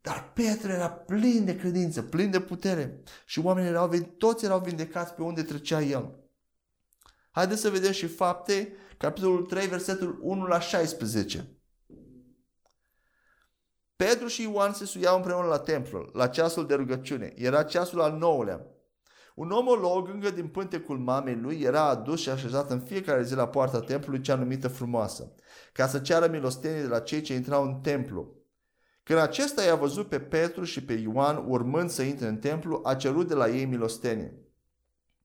[0.00, 3.02] Dar Petru era plin de credință, plin de putere.
[3.26, 6.27] Și oamenii erau, toți erau vindecați pe unde trecea el.
[7.30, 11.58] Haideți să vedem și fapte, capitolul 3, versetul 1 la 16.
[13.96, 17.32] Petru și Ioan se suiau împreună la templu, la ceasul de rugăciune.
[17.36, 18.66] Era ceasul al nouălea.
[19.34, 23.48] Un omolog, încă din pântecul mamei lui, era adus și așezat în fiecare zi la
[23.48, 25.34] poarta templului cea numită frumoasă,
[25.72, 28.36] ca să ceară milostenie de la cei ce intrau în templu.
[29.02, 32.94] Când acesta i-a văzut pe Petru și pe Ioan urmând să intre în templu, a
[32.94, 34.47] cerut de la ei milostenie.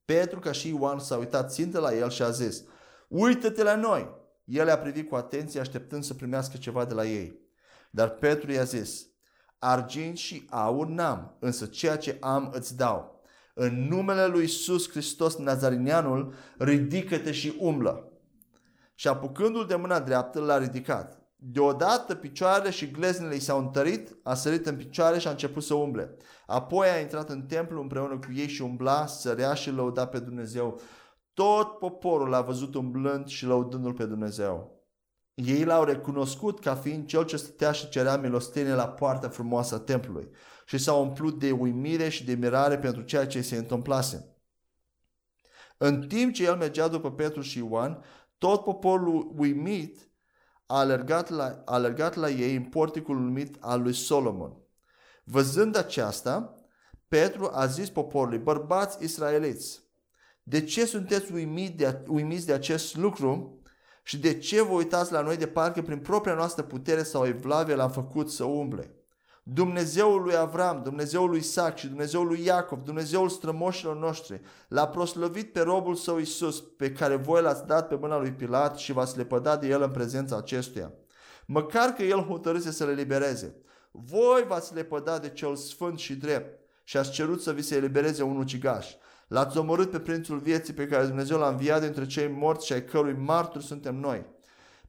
[0.06, 2.64] Petru, ca și Ioan, s-a uitat țintă la el și a zis,
[3.08, 4.22] Uită-te la noi!
[4.44, 7.40] El a privit cu atenție, așteptând să primească ceva de la ei.
[7.92, 9.08] Dar Petru i-a zis,
[9.60, 13.22] Argint și aur n-am, însă ceea ce am îți dau.
[13.54, 18.12] În numele lui Iisus Hristos Nazarinianul, ridică-te și umblă.
[18.96, 21.22] Și apucându-l de mâna dreaptă, l-a ridicat.
[21.36, 25.74] Deodată picioarele și gleznele i s-au întărit, a sărit în picioare și a început să
[25.74, 26.16] umble.
[26.46, 30.80] Apoi a intrat în templu împreună cu ei și umbla, sărea și lăuda pe Dumnezeu.
[31.34, 34.82] Tot poporul l-a văzut umblând și lăudându-l pe Dumnezeu.
[35.34, 39.80] Ei l-au recunoscut ca fiind cel ce stătea și cerea milostenie la poarta frumoasă a
[39.80, 40.30] templului
[40.66, 44.38] și s-au umplut de uimire și de mirare pentru ceea ce se întâmplase.
[45.78, 48.04] În timp ce el mergea după Petru și Ioan,
[48.38, 50.12] tot poporul uimit
[50.66, 54.63] a alergat la, a alergat la ei în porticul numit al lui Solomon.
[55.24, 56.58] Văzând aceasta,
[57.08, 59.82] Petru a zis poporului, bărbați israeliți,
[60.44, 63.62] de ce sunteți uimiți de, uimiți de acest lucru
[64.04, 67.76] și de ce vă uitați la noi de parcă prin propria noastră putere sau evlavie
[67.76, 68.96] l-am făcut să umble?
[69.44, 75.54] Dumnezeul lui Avram, Dumnezeul lui Isaac și Dumnezeul lui Iacov, Dumnezeul strămoșilor noștri, l-a proslăvit
[75.54, 79.18] pe robul său Isus, pe care voi l-ați dat pe mâna lui Pilat și v-ați
[79.18, 80.94] lepădat de el în prezența acestuia.
[81.46, 83.56] Măcar că el hotărâse să le libereze.
[83.96, 88.24] Voi v-ați lepădat de cel sfânt și drept și ați cerut să vi se elibereze
[88.24, 88.88] un ucigaș.
[89.28, 92.86] L-ați omorât pe prințul vieții pe care Dumnezeu l-a înviat dintre cei morți și ai
[92.86, 94.26] cărui martori suntem noi.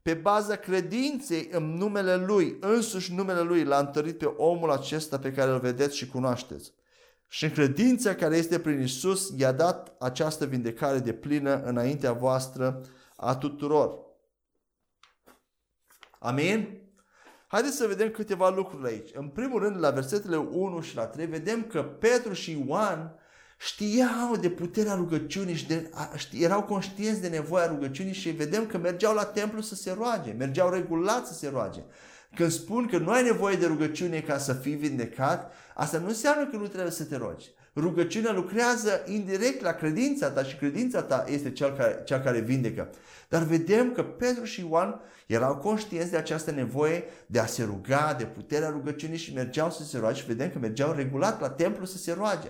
[0.03, 5.33] Pe baza credinței în numele Lui, însuși numele Lui, l-a întărit pe omul acesta pe
[5.33, 6.73] care îl vedeți și cunoașteți.
[7.29, 12.81] Și în credința care este prin Isus, i-a dat această vindecare de plină înaintea voastră
[13.17, 13.99] a tuturor.
[16.19, 16.84] Amin?
[17.55, 19.11] Haideți să vedem câteva lucruri aici.
[19.13, 23.15] În primul rând, la versetele 1 și la 3, vedem că Petru și Ioan
[23.59, 25.91] știau de puterea rugăciunii și de,
[26.33, 30.71] erau conștienți de nevoia rugăciunii și vedem că mergeau la templu să se roage, mergeau
[30.71, 31.81] regulat să se roage.
[32.35, 36.47] Când spun că nu ai nevoie de rugăciune ca să fii vindecat, asta nu înseamnă
[36.47, 37.51] că nu trebuie să te rogi.
[37.77, 42.91] Rugăciunea lucrează indirect la credința ta și credința ta este cel care, cea care vindecă.
[43.29, 48.15] Dar vedem că Petru și Ioan erau conștienți de această nevoie de a se ruga,
[48.19, 51.85] de puterea rugăciunii și mergeau să se roage și vedem că mergeau regulat la templu
[51.85, 52.49] să se roage.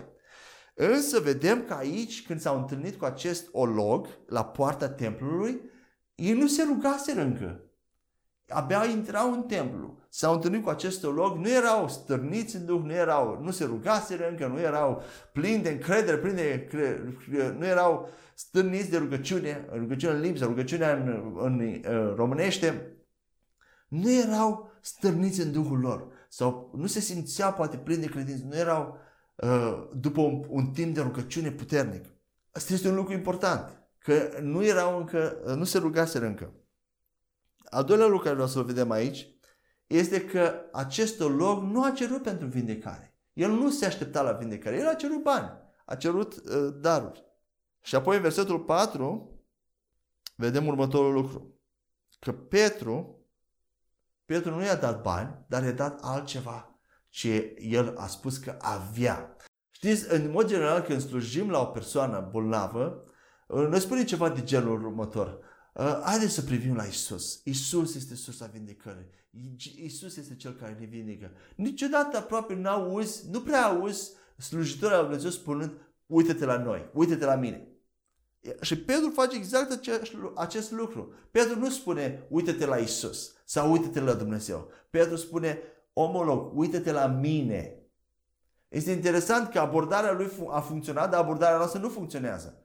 [0.74, 5.60] Însă vedem că aici, când s-au întâlnit cu acest olog la poarta templului,
[6.14, 7.64] ei nu se rugaseră încă.
[8.54, 9.98] Abia intrau în templu.
[10.08, 14.28] S-au întâlnit cu acest olog, nu erau stârniți în Duh, nu erau, nu se rugaseră
[14.28, 16.68] încă, nu erau plini de încredere, plini de,
[17.58, 22.96] nu erau stârniți de rugăciune, rugăciune în limbi sau rugăciunea în, în, în românește,
[23.88, 28.56] nu erau stârniți în Duhul lor sau nu se simțeau poate plini de credință, nu
[28.56, 28.98] erau
[29.34, 32.04] uh, după un, un timp de rugăciune puternic.
[32.52, 36.52] Asta este un lucru important, că nu erau încă, nu se rugaseră încă.
[37.70, 39.28] Al doilea lucru care vreau să-l vedem aici
[39.86, 43.18] este că acest teolog nu a cerut pentru vindecare.
[43.32, 45.50] El nu se aștepta la vindecare, el a cerut bani,
[45.84, 47.24] a cerut uh, daruri.
[47.80, 49.38] Și apoi în versetul 4
[50.36, 51.58] vedem următorul lucru.
[52.18, 53.26] Că Petru,
[54.24, 59.36] Petru nu i-a dat bani, dar i-a dat altceva ce el a spus că avea.
[59.70, 63.04] Știți, în mod general când slujim la o persoană bolnavă,
[63.68, 65.38] ne spune ceva de genul următor.
[65.74, 67.40] Uh, haideți să privim la Isus.
[67.44, 69.10] Isus este sursa vindecării.
[69.76, 71.30] Isus este Cel care ne vindecă.
[71.56, 75.72] Niciodată aproape nu auzi, nu prea auzi slujitorul al Dumnezeu spunând
[76.06, 77.68] uite-te la noi, uite-te la mine.
[78.60, 81.12] Și Petru face exact acest, acest lucru.
[81.30, 84.70] Petru nu spune uite-te la Isus sau uite-te la Dumnezeu.
[84.90, 85.58] Petru spune
[85.92, 87.78] omolog, uite-te la mine.
[88.68, 92.63] Este interesant că abordarea lui a funcționat, dar abordarea noastră nu funcționează.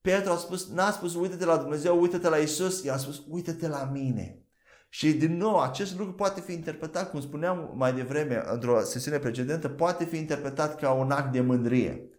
[0.00, 3.90] Petru a spus, n-a spus uite-te la Dumnezeu, uite-te la Isus, i-a spus uite-te la
[3.92, 4.44] mine.
[4.88, 9.68] Și din nou, acest lucru poate fi interpretat, cum spuneam mai devreme într-o sesiune precedentă,
[9.68, 12.10] poate fi interpretat ca un act de mândrie.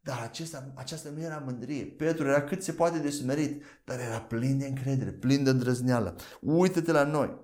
[0.00, 1.84] Dar acesta, aceasta nu era mândrie.
[1.84, 6.16] Petru era cât se poate de sumerit, dar era plin de încredere, plin de îndrăzneală.
[6.40, 7.40] Uită-te la noi.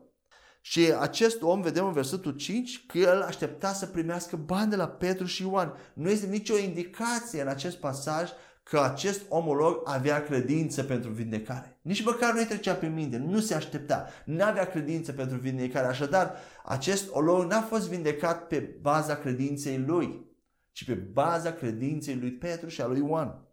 [0.61, 4.89] Și acest om, vedem în versetul 5, că el aștepta să primească bani de la
[4.89, 5.75] Petru și Ioan.
[5.95, 8.31] Nu este nicio indicație în acest pasaj
[8.69, 11.79] că acest omolog avea credință pentru vindecare.
[11.83, 15.87] Nici măcar nu-i trecea pe minte, nu se aștepta, nu avea credință pentru vindecare.
[15.87, 20.27] Așadar, acest omolog n-a fost vindecat pe baza credinței lui,
[20.73, 23.47] ci pe baza credinței lui Petru și a lui Ioan.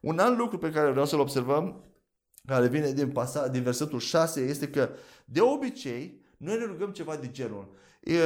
[0.00, 1.84] Un alt lucru pe care vreau să-l observăm,
[2.46, 4.90] care vine din, pasa, din versetul 6, este că
[5.24, 7.74] de obicei noi ne rugăm ceva de genul.
[8.00, 8.18] E,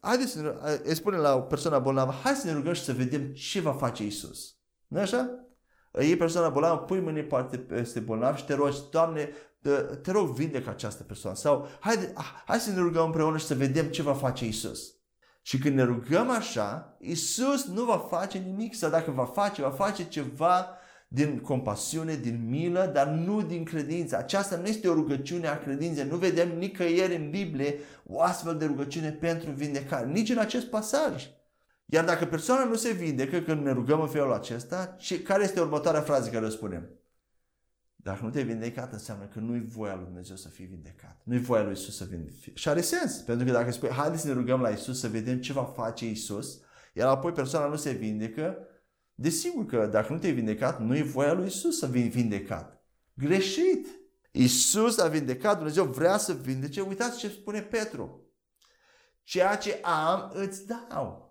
[0.00, 2.92] haideți să ne, e spune la o persoană bolnavă, hai să ne rugăm și să
[2.92, 4.56] vedem ce va face Isus.
[4.88, 5.43] nu așa?
[6.00, 9.28] Iei persoana bolnavă, pui mâini parte peste bolnav și te rogi, Doamne,
[10.02, 11.36] te rog, vindecă această persoană.
[11.36, 12.12] Sau hai,
[12.46, 14.94] hai să ne rugăm împreună și să vedem ce va face Isus.
[15.42, 19.70] Și când ne rugăm așa, Isus nu va face nimic sau dacă va face, va
[19.70, 20.68] face ceva
[21.08, 24.16] din compasiune, din milă, dar nu din credință.
[24.16, 26.06] Aceasta nu este o rugăciune a credinței.
[26.10, 30.06] Nu vedem nicăieri în Biblie o astfel de rugăciune pentru vindecare.
[30.06, 31.26] Nici în acest pasaj.
[31.86, 35.60] Iar dacă persoana nu se vindecă când ne rugăm în felul acesta, ce, care este
[35.60, 36.88] următoarea frază care o spunem?
[37.96, 41.20] Dacă nu te-ai vindecat, înseamnă că nu-i voia lui Dumnezeu să fii vindecat.
[41.22, 42.36] Nu-i voia lui Isus să vindecă.
[42.54, 43.16] Și are sens.
[43.16, 46.10] Pentru că dacă spui, haideți să ne rugăm la Isus să vedem ce va face
[46.10, 46.60] Isus,
[46.92, 48.56] iar apoi persoana nu se vindecă,
[49.14, 52.84] desigur că dacă nu te-ai vindecat, nu-i voia lui Isus să vin vindecat.
[53.14, 53.86] Greșit!
[54.30, 56.80] Isus a vindecat, Dumnezeu vrea să vindece.
[56.80, 58.28] Uitați ce spune Petru.
[59.22, 61.23] Ceea ce am, îți dau.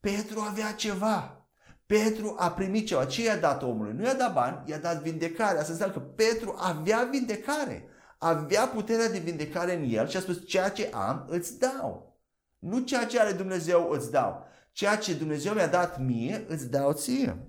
[0.00, 1.46] Petru avea ceva.
[1.86, 3.04] Petru a primit ceva.
[3.04, 3.92] Ce i-a dat omului?
[3.92, 5.58] Nu i-a dat bani, i-a dat vindecare.
[5.58, 7.88] Asta înseamnă că Petru avea vindecare.
[8.18, 12.18] Avea puterea de vindecare în el și a spus ceea ce am îți dau.
[12.58, 14.46] Nu ceea ce are Dumnezeu îți dau.
[14.72, 17.48] Ceea ce Dumnezeu mi-a dat mie îți dau ție.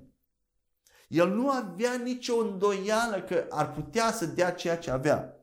[1.08, 5.34] El nu avea nicio îndoială că ar putea să dea ceea ce avea.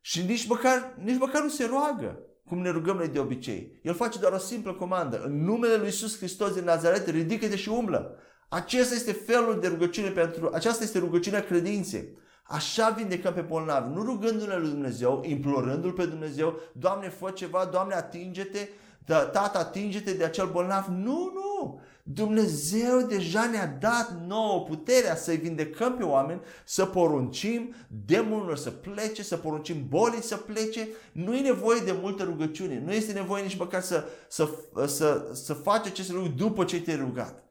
[0.00, 3.78] Și nici măcar, nici măcar nu se roagă cum ne rugăm noi de obicei.
[3.82, 5.22] El face doar o simplă comandă.
[5.24, 8.16] În numele lui Isus Hristos din Nazaret, ridică-te și umblă.
[8.48, 12.08] Acesta este felul de rugăciune pentru, aceasta este rugăciunea credinței.
[12.42, 17.94] Așa vindecăm pe bolnavi, nu rugându-ne lui Dumnezeu, implorându-L pe Dumnezeu, Doamne, fă ceva, Doamne,
[17.94, 18.68] atinge-te,
[19.04, 20.86] da, tată, atinge-te de acel bolnav.
[20.86, 21.80] Nu, nu!
[22.12, 27.74] Dumnezeu deja ne-a dat nouă puterea să-i vindecăm pe oameni, să poruncim
[28.06, 30.88] demonilor să plece, să poruncim bolii să plece.
[31.12, 32.82] Nu e nevoie de multă rugăciune.
[32.84, 34.48] Nu este nevoie nici măcar să, să,
[34.86, 37.45] să, să faci aceste lucruri după ce te-ai rugat.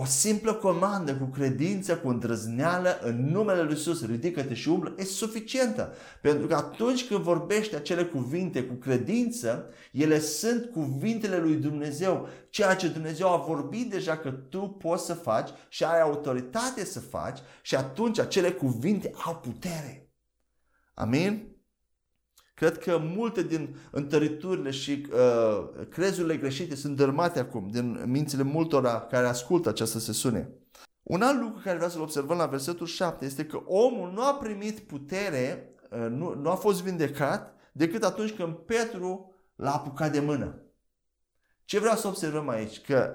[0.00, 5.04] O simplă comandă cu credință, cu îndrăzneală, în numele Lui Iisus, ridică-te și umblă, e
[5.04, 5.94] suficientă.
[6.22, 12.28] Pentru că atunci când vorbești acele cuvinte cu credință, ele sunt cuvintele lui Dumnezeu.
[12.50, 17.00] Ceea ce Dumnezeu a vorbit deja că tu poți să faci și ai autoritate să
[17.00, 20.10] faci și atunci acele cuvinte au putere.
[20.94, 21.57] Amin?
[22.58, 29.00] Cred că multe din întăriturile și uh, crezurile greșite sunt dărmate acum din mințile multora
[29.00, 30.50] care ascultă această sesiune.
[31.02, 34.34] Un alt lucru care vreau să-l observăm la versetul 7 este că omul nu a
[34.34, 40.20] primit putere, uh, nu, nu a fost vindecat decât atunci când Petru l-a apucat de
[40.20, 40.62] mână.
[41.64, 42.80] Ce vreau să observăm aici?
[42.80, 43.14] Că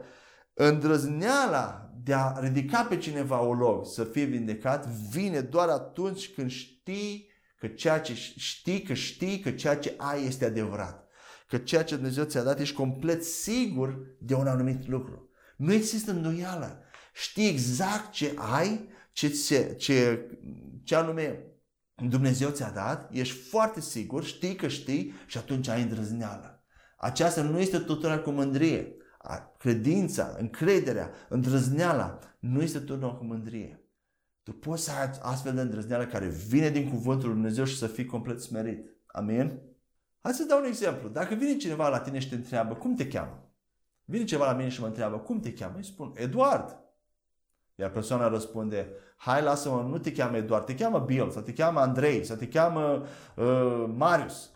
[0.53, 6.49] îndrăzneala de a ridica pe cineva o loc să fie vindecat vine doar atunci când
[6.49, 7.31] știi
[7.63, 11.07] că ceea ce știi, că știi că ceea ce ai este adevărat.
[11.47, 15.29] Că ceea ce Dumnezeu ți-a dat ești complet sigur de un anumit lucru.
[15.57, 16.83] Nu există îndoială.
[17.13, 20.27] Știi exact ce ai, ce, ce, ce,
[20.83, 21.45] ce anume
[22.09, 26.63] Dumnezeu ți-a dat, ești foarte sigur, știi că știi și atunci ai îndrăzneală.
[26.97, 28.95] Aceasta nu este totdeauna cu mândrie.
[29.57, 33.82] Credința, încrederea, îndrăzneala nu este totdeauna cu mândrie.
[34.43, 37.87] Tu poți să ai astfel de îndrăzneală care vine din cuvântul lui Dumnezeu și să
[37.87, 38.89] fii complet smerit.
[39.05, 39.59] Amin?
[40.21, 41.09] Hai să dau un exemplu.
[41.09, 43.43] Dacă vine cineva la tine și te întreabă, cum te cheamă?
[44.05, 45.73] Vine cineva la mine și mă întreabă, cum te cheamă?
[45.77, 46.77] Îi spun, Eduard.
[47.75, 51.79] Iar persoana răspunde, hai lasă-mă, nu te cheamă Eduard, te cheamă Bill, sau te cheamă
[51.79, 54.51] Andrei, sau te cheamă uh, Marius.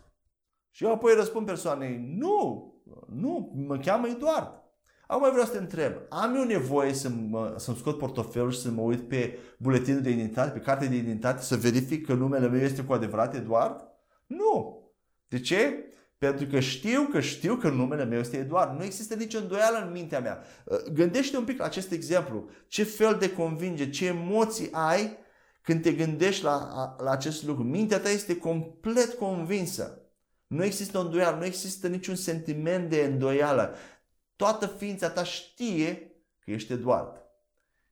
[0.70, 2.72] Și eu apoi răspund persoanei, nu,
[3.06, 4.62] nu, mă cheamă Eduard.
[5.10, 8.70] Acum vreau să te întreb, am eu nevoie să mă, să-mi scot portofelul și să
[8.70, 12.60] mă uit pe buletinul de identitate, pe cartea de identitate, să verific că numele meu
[12.60, 13.88] este cu adevărat Eduard?
[14.26, 14.82] Nu.
[15.28, 15.84] De ce?
[16.18, 18.78] Pentru că știu că știu că numele meu este Eduard.
[18.78, 20.42] Nu există nicio îndoială în mintea mea.
[20.64, 22.48] Uh, gândește un pic la acest exemplu.
[22.66, 25.16] Ce fel de convinge, ce emoții ai
[25.62, 27.62] când te gândești la, la acest lucru.
[27.62, 30.02] Mintea ta este complet convinsă.
[30.46, 33.74] Nu există o îndoială, nu există niciun sentiment de îndoială.
[34.38, 37.22] Toată ființa ta știe că ești Eduard.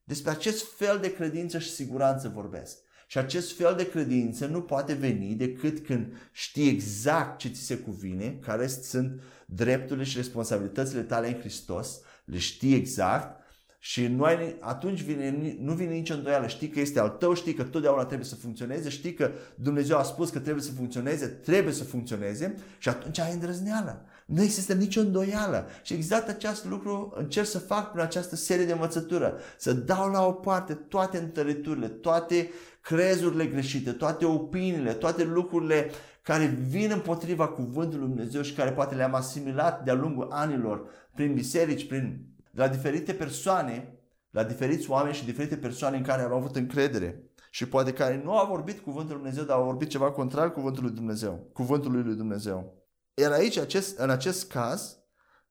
[0.04, 2.78] Despre acest fel de credință și siguranță vorbesc.
[3.06, 7.78] Și acest fel de credință nu poate veni decât când știi exact ce ți se
[7.78, 13.40] cuvine, care sunt drepturile și responsabilitățile tale în Hristos, le știi exact
[13.78, 16.46] și nu ai, atunci vine, nu vine nicio îndoială.
[16.46, 20.02] Știi că este al tău, știi că totdeauna trebuie să funcționeze, știi că Dumnezeu a
[20.02, 24.04] spus că trebuie să funcționeze, trebuie să funcționeze și atunci ai îndrăzneală.
[24.26, 25.68] Nu există nicio îndoială.
[25.82, 29.38] Și exact acest lucru încerc să fac prin această serie de învățătură.
[29.58, 32.50] Să dau la o parte toate întăriturile, toate
[32.80, 35.90] crezurile greșite, toate opiniile, toate lucrurile
[36.22, 41.34] care vin împotriva cuvântului Lui Dumnezeu și care poate le-am asimilat de-a lungul anilor prin
[41.34, 43.98] biserici, prin la diferite persoane,
[44.30, 48.36] la diferiți oameni și diferite persoane în care au avut încredere și poate care nu
[48.36, 52.14] au vorbit cuvântul Lui Dumnezeu, dar au vorbit ceva contrar cuvântului Lui Dumnezeu, cuvântului Lui
[52.14, 52.85] Dumnezeu.
[53.20, 54.98] Iar aici, acest, în acest caz,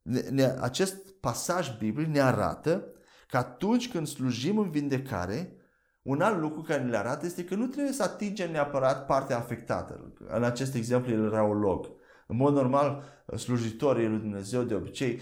[0.02, 2.88] ne, ne, acest pasaj biblic ne arată
[3.28, 5.58] că atunci când slujim în vindecare,
[6.02, 10.14] un alt lucru care ne arată este că nu trebuie să atingem neapărat partea afectată.
[10.28, 11.88] În acest exemplu el era un log.
[12.28, 13.04] În mod normal,
[13.38, 15.22] slujitorii lui Dumnezeu de obicei,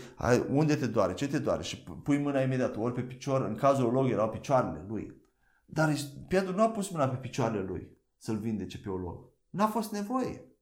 [0.50, 3.92] unde te doare, ce te doare și pui mâna imediat, ori pe picior, în cazul
[3.92, 5.22] log erau picioarele lui.
[5.66, 5.94] Dar
[6.28, 9.32] Petru nu a pus mâna pe picioarele lui să-l vindece pe log.
[9.50, 10.53] N-a fost nevoie.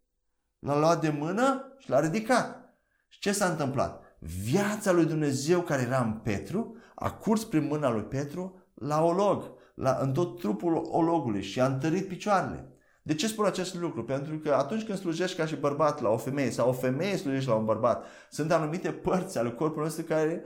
[0.62, 2.76] L-a luat de mână și l-a ridicat.
[3.07, 4.03] Și ce s-a întâmplat?
[4.20, 9.43] Viața lui Dumnezeu care era în Petru a curs prin mâna lui Petru la olog,
[9.76, 12.72] la, în tot trupul ologului și a întărit picioarele.
[13.03, 14.03] De ce spun acest lucru?
[14.03, 17.49] Pentru că atunci când slujești ca și bărbat la o femeie sau o femeie slujește
[17.49, 20.43] la un bărbat, sunt anumite părți ale corpului nostru care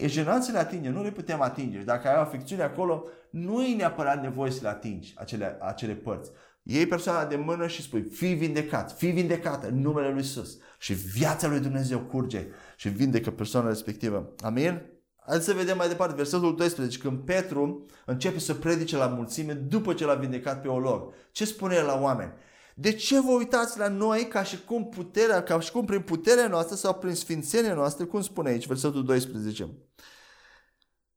[0.00, 1.78] e jenant să le atinge, nu le putem atinge.
[1.78, 5.92] Și dacă ai o afecțiune acolo, nu e neapărat nevoie să le atingi acele, acele
[5.92, 6.30] părți.
[6.66, 10.58] Iei persoana de mână și spui, fii vindecat, fii vindecată în numele Lui Isus.
[10.78, 12.46] Și viața lui Dumnezeu curge
[12.76, 14.34] și vindecă persoana respectivă.
[14.40, 14.82] Amin?
[15.26, 19.94] Hai să vedem mai departe, versetul 12, când Petru începe să predice la mulțime după
[19.94, 21.12] ce l-a vindecat pe olog.
[21.32, 22.32] Ce spune el la oameni?
[22.74, 26.48] De ce vă uitați la noi ca și cum puterea, ca și cum prin puterea
[26.48, 29.68] noastră sau prin sfințenia noastră, cum spune aici, versetul 12?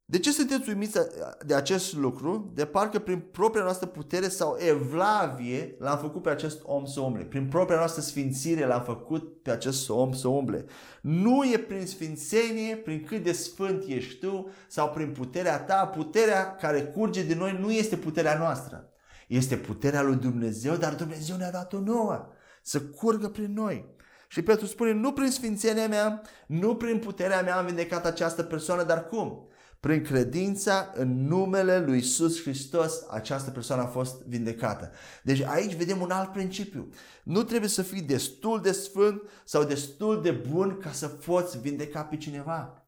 [0.10, 1.00] De ce sunteți uimiți
[1.46, 2.52] de acest lucru?
[2.54, 7.24] De parcă prin propria noastră putere sau evlavie l-am făcut pe acest om să umble.
[7.24, 10.66] Prin propria noastră sfințire l-am făcut pe acest om să umble.
[11.02, 15.88] Nu e prin sfințenie, prin cât de sfânt ești tu sau prin puterea ta.
[15.88, 18.90] Puterea care curge din noi nu este puterea noastră.
[19.28, 22.28] Este puterea lui Dumnezeu, dar Dumnezeu ne-a dat-o nouă.
[22.62, 23.96] Să curgă prin noi.
[24.28, 28.84] Și Petru spune, nu prin sfințenia mea, nu prin puterea mea am vindecat această persoană,
[28.84, 29.48] dar cum?
[29.88, 34.92] Prin credința în numele lui Isus Hristos, această persoană a fost vindecată.
[35.24, 36.90] Deci aici vedem un alt principiu.
[37.24, 42.04] Nu trebuie să fii destul de sfânt sau destul de bun ca să poți vindeca
[42.04, 42.88] pe cineva.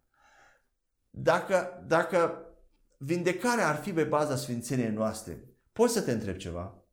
[1.09, 2.45] Dacă, dacă
[2.97, 6.83] vindecarea ar fi pe baza sfințeniei noastre, poți să te întreb ceva.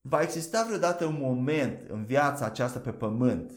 [0.00, 3.52] va exista vreodată un moment în viața aceasta pe pământ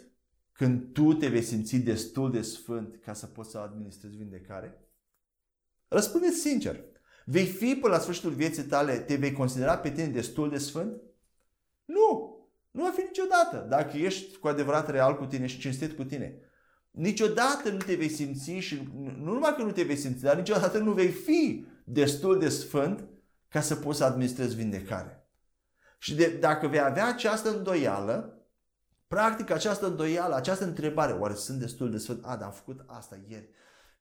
[0.51, 4.85] când tu te vei simți destul de sfânt ca să poți să administrezi vindecare?
[5.93, 6.83] Răspundeți sincer.
[7.25, 11.01] Vei fi până la sfârșitul vieții tale, te vei considera pe tine destul de sfânt?
[11.85, 12.39] Nu!
[12.71, 13.65] Nu va fi niciodată.
[13.69, 16.39] Dacă ești cu adevărat real cu tine și cinstit cu tine.
[16.91, 20.77] Niciodată nu te vei simți și nu numai că nu te vei simți, dar niciodată
[20.77, 23.07] nu vei fi destul de sfânt
[23.47, 25.29] ca să poți să administrezi vindecare.
[25.99, 28.45] Și de, dacă vei avea această îndoială,
[29.07, 32.25] practic această îndoială, această întrebare, oare sunt destul de sfânt?
[32.25, 33.49] A, dar am făcut asta ieri.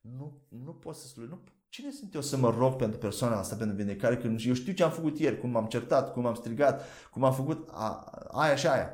[0.01, 3.55] Nu, nu pot să spun, nu, cine sunt eu să mă rog pentru persoana asta,
[3.55, 6.85] pentru vindecare, când eu știu ce am făcut ieri, cum m-am certat, cum am strigat,
[7.11, 7.99] cum am făcut a,
[8.31, 8.93] aia și aia.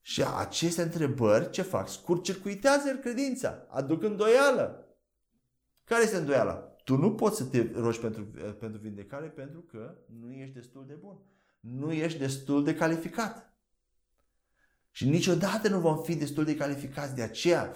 [0.00, 1.88] Și aceste întrebări ce fac?
[1.88, 4.86] Scurt-circuitează credința, aduc îndoială.
[5.84, 6.54] Care este îndoiala?
[6.84, 8.24] Tu nu poți să te rogi pentru,
[8.58, 11.18] pentru vindecare pentru că nu ești destul de bun.
[11.60, 13.54] Nu ești destul de calificat.
[14.90, 17.14] Și niciodată nu vom fi destul de calificați.
[17.14, 17.72] De aceea,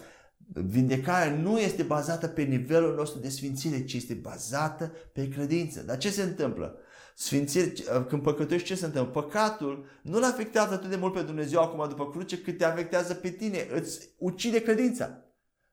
[0.52, 5.82] vindecarea nu este bazată pe nivelul nostru de sfințire, ci este bazată pe credință.
[5.82, 6.78] Dar ce se întâmplă?
[7.14, 7.72] Sfințire,
[8.08, 9.22] când păcătuiești, ce se întâmplă?
[9.22, 13.30] Păcatul nu-l afectează atât de mult pe Dumnezeu acum după cruce, cât te afectează pe
[13.30, 13.66] tine.
[13.74, 15.24] Îți ucide credința.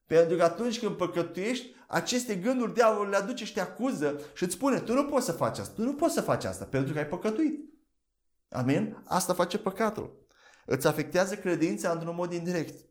[0.05, 4.53] Pentru că atunci când păcătuiești, aceste gânduri diavolul le aduce și te acuză și îți
[4.53, 6.99] spune, tu nu poți să faci asta, tu nu poți să faci asta, pentru că
[6.99, 7.59] ai păcătuit.
[8.49, 9.01] Amin?
[9.05, 10.27] Asta face păcatul.
[10.65, 12.86] Îți afectează credința într-un mod indirect.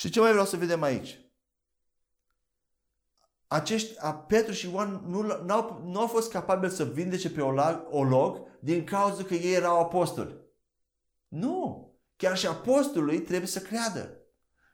[0.00, 1.20] Și ce mai vreau să vedem aici?
[3.46, 7.40] Acești, a, Petru și Ioan nu, n-au, nu au fost capabili să vindece pe
[7.90, 10.34] olog din cauza că ei erau apostoli.
[11.28, 11.88] Nu!
[12.16, 14.16] Chiar și apostolului trebuie să creadă.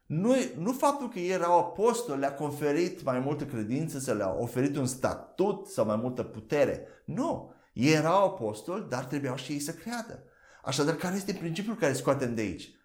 [0.07, 4.77] Nu, nu faptul că ei erau apostoli le-a conferit mai multă credință, să le-a oferit
[4.77, 6.87] un statut sau mai multă putere.
[7.05, 7.53] Nu!
[7.73, 10.25] Ei erau apostoli, dar trebuiau și ei să creadă.
[10.63, 12.76] Așadar, care este principiul care scoatem de aici?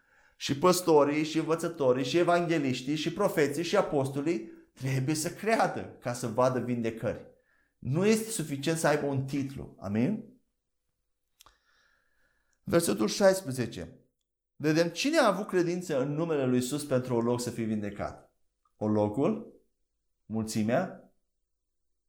[0.41, 6.27] Și păstorii, și învățătorii, și evangeliștii, și profeții, și apostolii trebuie să creadă ca să
[6.27, 7.25] vadă vindecări.
[7.77, 9.75] Nu este suficient să aibă un titlu.
[9.79, 10.23] Amin?
[12.63, 13.99] Versetul 16.
[14.55, 18.33] Vedem cine a avut credință în numele lui Isus pentru o loc să fie vindecat.
[18.75, 19.61] O locul?
[20.25, 21.13] Mulțimea?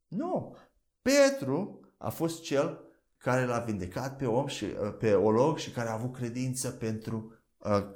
[0.08, 0.56] Nu.
[1.02, 2.84] Petru a fost cel
[3.16, 7.16] care l-a vindecat pe om și uh, pe olog și care a avut credință pentru
[7.16, 7.40] uh,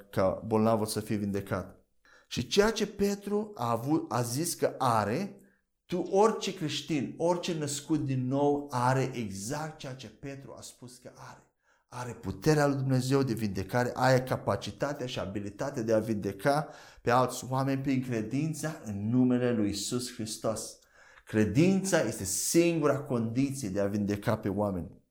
[0.09, 1.85] ca bolnavul să fie vindecat.
[2.27, 5.41] Și ceea ce Petru a, avut, a zis că are,
[5.85, 11.11] tu orice creștin, orice născut din nou are exact ceea ce Petru a spus că
[11.15, 11.47] are
[11.89, 16.69] are puterea lui Dumnezeu de vindecare, are capacitatea și abilitatea de a vindeca
[17.01, 20.79] pe alți oameni prin credința în numele lui Isus Hristos.
[21.25, 25.05] Credința este singura condiție de a vindeca pe oameni.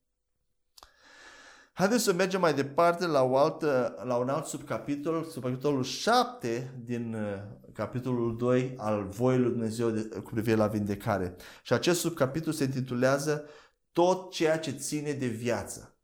[1.77, 7.14] Haideți să mergem mai departe la, o altă, la un alt subcapitol, subcapitolul 7 din
[7.14, 11.37] uh, capitolul 2 al voii lui Dumnezeu de, cu privire la vindecare.
[11.62, 13.45] Și acest subcapitol se intitulează
[13.93, 15.97] Tot ceea ce ține de viață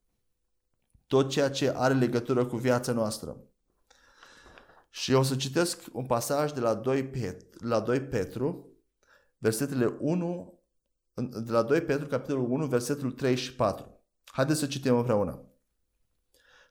[1.13, 3.37] tot ceea ce are legătură cu viața noastră.
[4.91, 8.69] Și o să citesc un pasaj de la 2, Pet, la 2 Petru,
[9.39, 10.61] versetele 1,
[11.15, 14.03] de la 2 Petru, capitolul 1, versetul 3 și 4.
[14.25, 15.52] Haideți să citim împreună.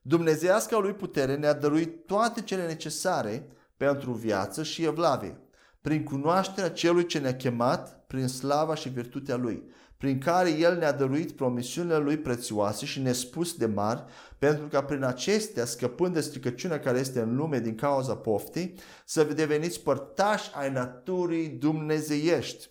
[0.02, 3.48] Dumnezeiasca lui putere ne-a dăruit toate cele necesare
[3.78, 5.38] pentru viață și evlavie,
[5.82, 9.64] prin cunoașterea celui ce ne-a chemat, prin slava și virtutea lui
[10.02, 14.04] prin care El ne-a dăruit promisiunile Lui prețioase și nespus de mari,
[14.38, 18.74] pentru ca prin acestea, scăpând de stricăciunea care este în lume din cauza poftii,
[19.06, 22.70] să deveniți părtași ai naturii dumnezeiești.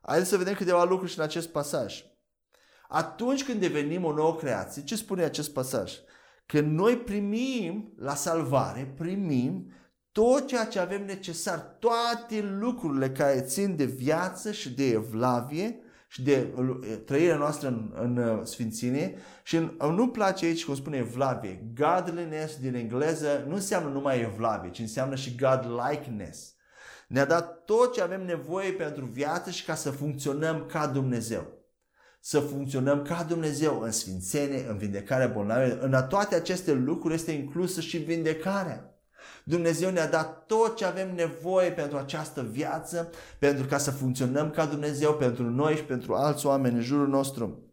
[0.00, 2.04] Haideți să vedem câteva lucruri și în acest pasaj.
[2.92, 5.92] Atunci când devenim o nouă creație, ce spune acest pasaj?
[6.46, 9.72] Că noi primim la salvare, primim
[10.12, 16.22] tot ceea ce avem necesar, toate lucrurile care țin de viață și de evlavie și
[16.22, 16.54] de
[17.04, 21.72] trăirea noastră în, în uh, sfințenie și în, nu-mi place aici cum spune evlavie.
[21.74, 26.54] Godliness din engleză nu înseamnă numai evlavie, ci înseamnă și godlikeness.
[27.08, 31.59] Ne-a dat tot ce avem nevoie pentru viață și ca să funcționăm ca Dumnezeu.
[32.20, 35.78] Să funcționăm ca Dumnezeu în sfințenie, în vindecarea bolnavilor.
[35.78, 38.94] În toate aceste lucruri este inclusă și vindecarea.
[39.44, 44.66] Dumnezeu ne-a dat tot ce avem nevoie pentru această viață, pentru ca să funcționăm ca
[44.66, 47.64] Dumnezeu pentru noi și pentru alți oameni în jurul nostru.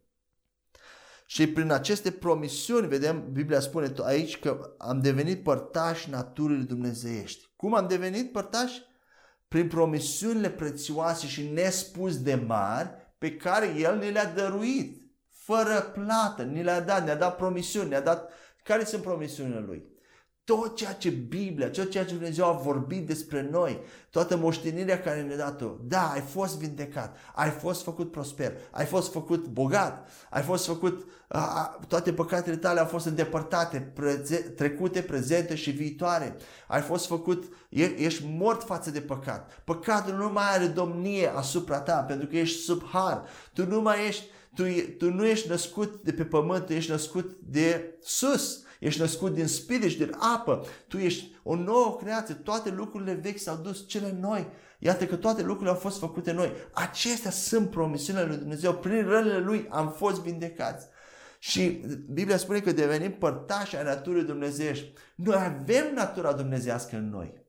[1.25, 7.51] Și prin aceste promisiuni, vedem, Biblia spune aici că am devenit părtași naturii dumnezeiești.
[7.55, 8.81] Cum am devenit părtași?
[9.47, 16.43] Prin promisiunile prețioase și nespus de mari pe care El ne le-a dăruit, fără plată,
[16.43, 18.31] ni le-a dat, ne-a dat promisiuni, ne-a dat...
[18.63, 19.96] Care sunt promisiunile Lui?
[20.47, 23.79] Tot ceea ce Biblia, tot ceea ce Dumnezeu a vorbit despre noi,
[24.09, 29.11] toată moștenirea care ne-a dat-o, da, ai fost vindecat, ai fost făcut prosper, ai fost
[29.11, 35.55] făcut bogat, ai fost făcut, a, toate păcatele tale au fost îndepărtate, preze, trecute, prezente
[35.55, 36.35] și viitoare,
[36.67, 41.79] ai fost făcut, e, ești mort față de păcat, păcatul nu mai are domnie asupra
[41.79, 43.23] ta, pentru că ești sub har,
[43.53, 44.25] tu nu mai ești,
[44.55, 44.63] tu,
[44.97, 49.47] tu nu ești născut de pe pământ, tu ești născut de sus, ești născut din
[49.47, 54.17] spirit și din apă, tu ești o nouă creație, toate lucrurile vechi s-au dus, cele
[54.19, 54.47] noi.
[54.79, 56.51] Iată că toate lucrurile au fost făcute noi.
[56.73, 58.73] Acestea sunt promisiunile lui Dumnezeu.
[58.73, 60.87] Prin rănile lui am fost vindecați.
[61.39, 64.93] Și Biblia spune că devenim părtași ai naturii dumnezeiești.
[65.15, 67.45] Noi avem natura dumnezească în noi.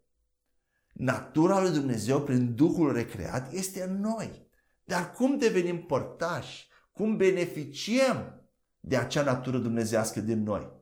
[0.92, 4.46] Natura lui Dumnezeu prin Duhul recreat este în noi.
[4.84, 6.68] Dar cum devenim părtași?
[6.92, 8.42] Cum beneficiem
[8.80, 10.77] de acea natură dumnezească din noi?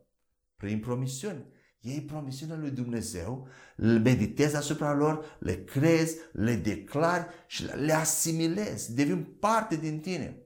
[0.57, 1.55] Prin promisiuni.
[1.81, 8.95] Iei promisiunea lui Dumnezeu, le meditezi asupra lor, le crezi, le declari și le asimilezi,
[8.95, 10.41] devin parte din tine.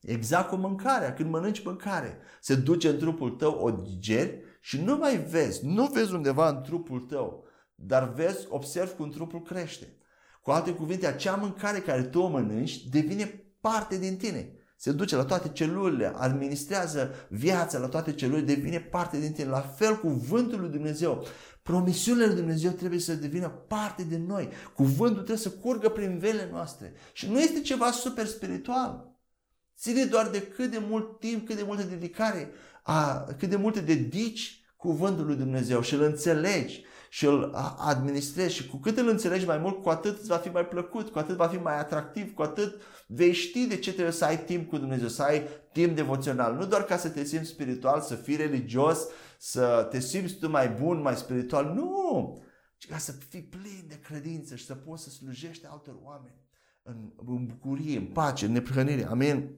[0.00, 4.96] Exact cum mâncarea, când mănânci mâncare, se duce în trupul tău, o digeri și nu
[4.96, 9.96] mai vezi, nu vezi undeva în trupul tău, dar vezi, observi cum trupul crește.
[10.42, 15.16] Cu alte cuvinte, acea mâncare care tu o mănânci devine parte din tine se duce
[15.16, 19.48] la toate celulele, administrează viața la toate celulele, devine parte din tine.
[19.48, 21.26] La fel, cuvântul lui Dumnezeu,
[21.62, 24.48] promisiunile lui Dumnezeu trebuie să devină parte din noi.
[24.74, 26.92] Cuvântul trebuie să curgă prin vele noastre.
[27.12, 29.16] Și nu este ceva super spiritual.
[29.78, 32.50] Ține doar de cât de mult timp, cât de multă dedicare,
[32.82, 38.68] a, cât de multe dedici cuvântul lui Dumnezeu și îl înțelegi și îl administrezi și
[38.68, 41.36] cu cât îl înțelegi mai mult, cu atât îți va fi mai plăcut, cu atât
[41.36, 44.78] va fi mai atractiv, cu atât vei ști de ce trebuie să ai timp cu
[44.78, 45.42] Dumnezeu, să ai
[45.72, 46.54] timp devoțional.
[46.54, 49.06] Nu doar ca să te simți spiritual, să fii religios,
[49.38, 51.72] să te simți tu mai bun, mai spiritual.
[51.74, 52.42] Nu!
[52.76, 56.40] Ci ca să fii plin de credință și să poți să slujești altor oameni
[56.82, 59.04] în, în bucurie, în pace, în neprihănire.
[59.04, 59.56] Amin.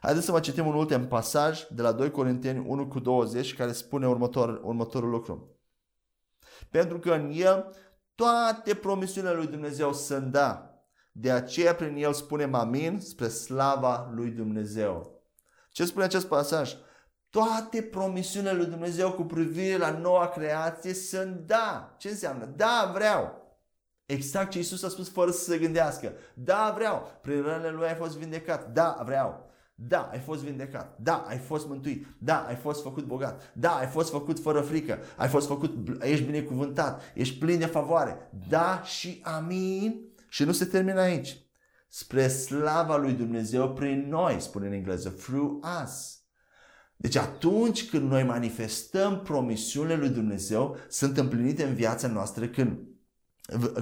[0.00, 3.72] Haideți să vă citim un ultim pasaj de la 2 Corinteni 1 cu 20 care
[3.72, 5.51] spune următor, următorul lucru.
[6.70, 7.74] Pentru că în el
[8.14, 10.66] toate promisiunile lui Dumnezeu sunt da.
[11.12, 15.22] De aceea prin el spunem amin spre slava lui Dumnezeu.
[15.70, 16.76] Ce spune acest pasaj?
[17.30, 21.94] Toate promisiunile lui Dumnezeu cu privire la noua creație sunt da.
[21.98, 22.44] Ce înseamnă?
[22.44, 23.42] Da, vreau.
[24.06, 26.12] Exact ce Isus a spus fără să se gândească.
[26.34, 27.18] Da, vreau.
[27.22, 28.72] Prin rănile lui ai fost vindecat.
[28.72, 29.51] Da, vreau.
[29.88, 30.98] Da, ai fost vindecat.
[31.00, 32.06] Da, ai fost mântuit.
[32.18, 33.52] Da, ai fost făcut bogat.
[33.54, 34.98] Da, ai fost făcut fără frică.
[35.16, 37.02] Ai fost făcut, ești binecuvântat.
[37.14, 38.30] Ești plin de favoare.
[38.48, 40.00] Da și amin.
[40.28, 41.36] Și nu se termină aici.
[41.88, 46.20] Spre slava lui Dumnezeu prin noi, spune în engleză, through us.
[46.96, 52.78] Deci atunci când noi manifestăm promisiunile lui Dumnezeu, sunt împlinite în viața noastră când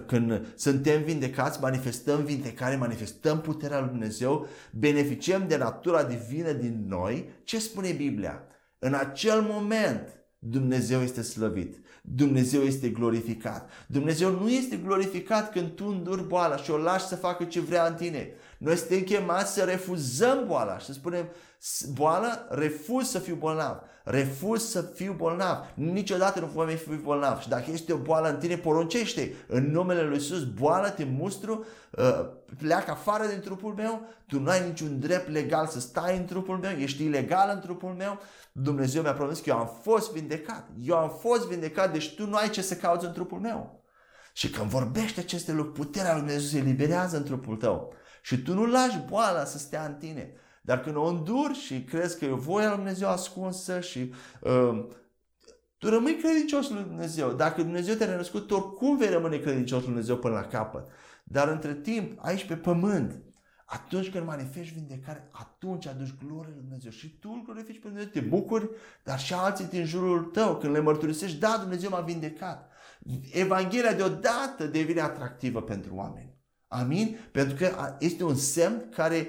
[0.06, 7.30] când suntem vindecați, manifestăm vindecare, manifestăm puterea lui Dumnezeu, beneficiem de natura divină din noi.
[7.44, 8.42] Ce spune Biblia?
[8.78, 11.76] În acel moment Dumnezeu este slăvit.
[12.02, 13.70] Dumnezeu este glorificat.
[13.86, 17.86] Dumnezeu nu este glorificat când tu înduri boala și o lași să facă ce vrea
[17.86, 18.30] în tine.
[18.60, 21.28] Noi suntem chemați să refuzăm boala și să spunem,
[21.92, 23.82] boală, refuz să fiu bolnav.
[24.04, 25.56] Refuz să fiu bolnav.
[25.74, 27.40] Niciodată nu voi fi bolnav.
[27.40, 31.64] Și dacă este o boală în tine, poruncește în numele Lui Iisus, boală, te mustru,
[31.90, 36.24] uh, pleacă afară din trupul meu, tu nu ai niciun drept legal să stai în
[36.24, 38.18] trupul meu, ești ilegal în trupul meu.
[38.52, 40.68] Dumnezeu mi-a promis că eu am fost vindecat.
[40.82, 43.82] Eu am fost vindecat, deci tu nu ai ce să cauți în trupul meu.
[44.32, 47.94] Și când vorbește aceste lucruri, puterea lui Dumnezeu se eliberează în trupul tău.
[48.22, 50.32] Și tu nu lași boala să stea în tine.
[50.62, 54.86] Dar când o înduri și crezi că e voia lui Dumnezeu ascunsă și uh,
[55.78, 57.32] tu rămâi credincios lui Dumnezeu.
[57.32, 60.88] Dacă Dumnezeu te-a renăscut, tu oricum vei rămâne credincios lui Dumnezeu până la capăt.
[61.24, 63.22] Dar între timp, aici pe pământ,
[63.64, 66.90] atunci când manifesti vindecare, atunci aduci glorie lui Dumnezeu.
[66.90, 68.70] Și tu îl glorifici pe Dumnezeu, te bucuri,
[69.04, 72.70] dar și alții din jurul tău, când le mărturisești, da, Dumnezeu m-a vindecat.
[73.32, 76.39] Evanghelia deodată devine atractivă pentru oameni.
[76.72, 77.18] Amin?
[77.32, 79.28] Pentru că este un semn care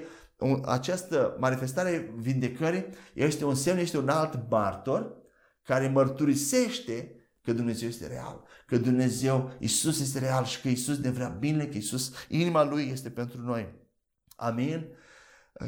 [0.64, 2.84] această manifestare vindecării
[3.14, 5.16] este un semn, este un alt martor
[5.62, 11.10] care mărturisește că Dumnezeu este real, că Dumnezeu, Isus este real și că Isus ne
[11.10, 13.74] vrea bine, că Isus, inima Lui este pentru noi.
[14.36, 14.86] Amin?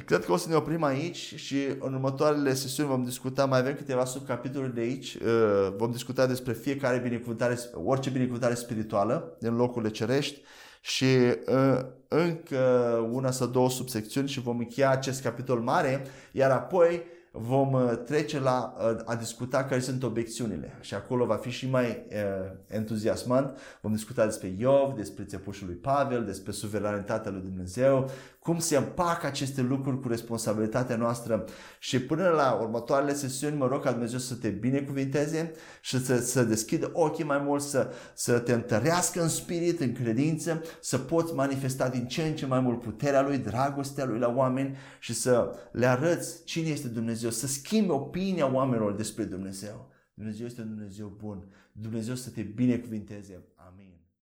[0.05, 3.75] Cred că o să ne oprim aici și în următoarele sesiuni vom discuta, mai avem
[3.75, 9.91] câteva subcapitole de aici, uh, vom discuta despre fiecare binecuvântare, orice binecuvântare spirituală din locurile
[9.91, 10.41] cerești
[10.85, 11.05] și
[11.47, 12.59] uh, încă
[13.13, 17.03] una sau două subsecțiuni și vom încheia acest capitol mare, iar apoi
[17.37, 21.71] vom uh, trece la uh, a discuta care sunt obiecțiunile și acolo va fi și
[21.71, 23.59] mai uh, entuziasmant.
[23.81, 28.11] Vom discuta despre Iov, despre țepușul lui Pavel, despre suveranitatea lui Dumnezeu,
[28.45, 31.45] cum se împacă aceste lucruri cu responsabilitatea noastră
[31.79, 36.45] și până la următoarele sesiuni mă rog ca Dumnezeu să te binecuvinteze și să, să
[36.45, 41.89] deschidă ochii mai mult, să, să te întărească în spirit, în credință, să poți manifesta
[41.89, 45.87] din ce în ce mai mult puterea Lui, dragostea Lui la oameni și să le
[45.87, 49.91] arăți cine este Dumnezeu, să schimbi opinia oamenilor despre Dumnezeu.
[50.15, 51.45] Dumnezeu este un Dumnezeu bun.
[51.73, 53.33] Dumnezeu să te binecuvinteze.
[53.33, 53.54] Amin.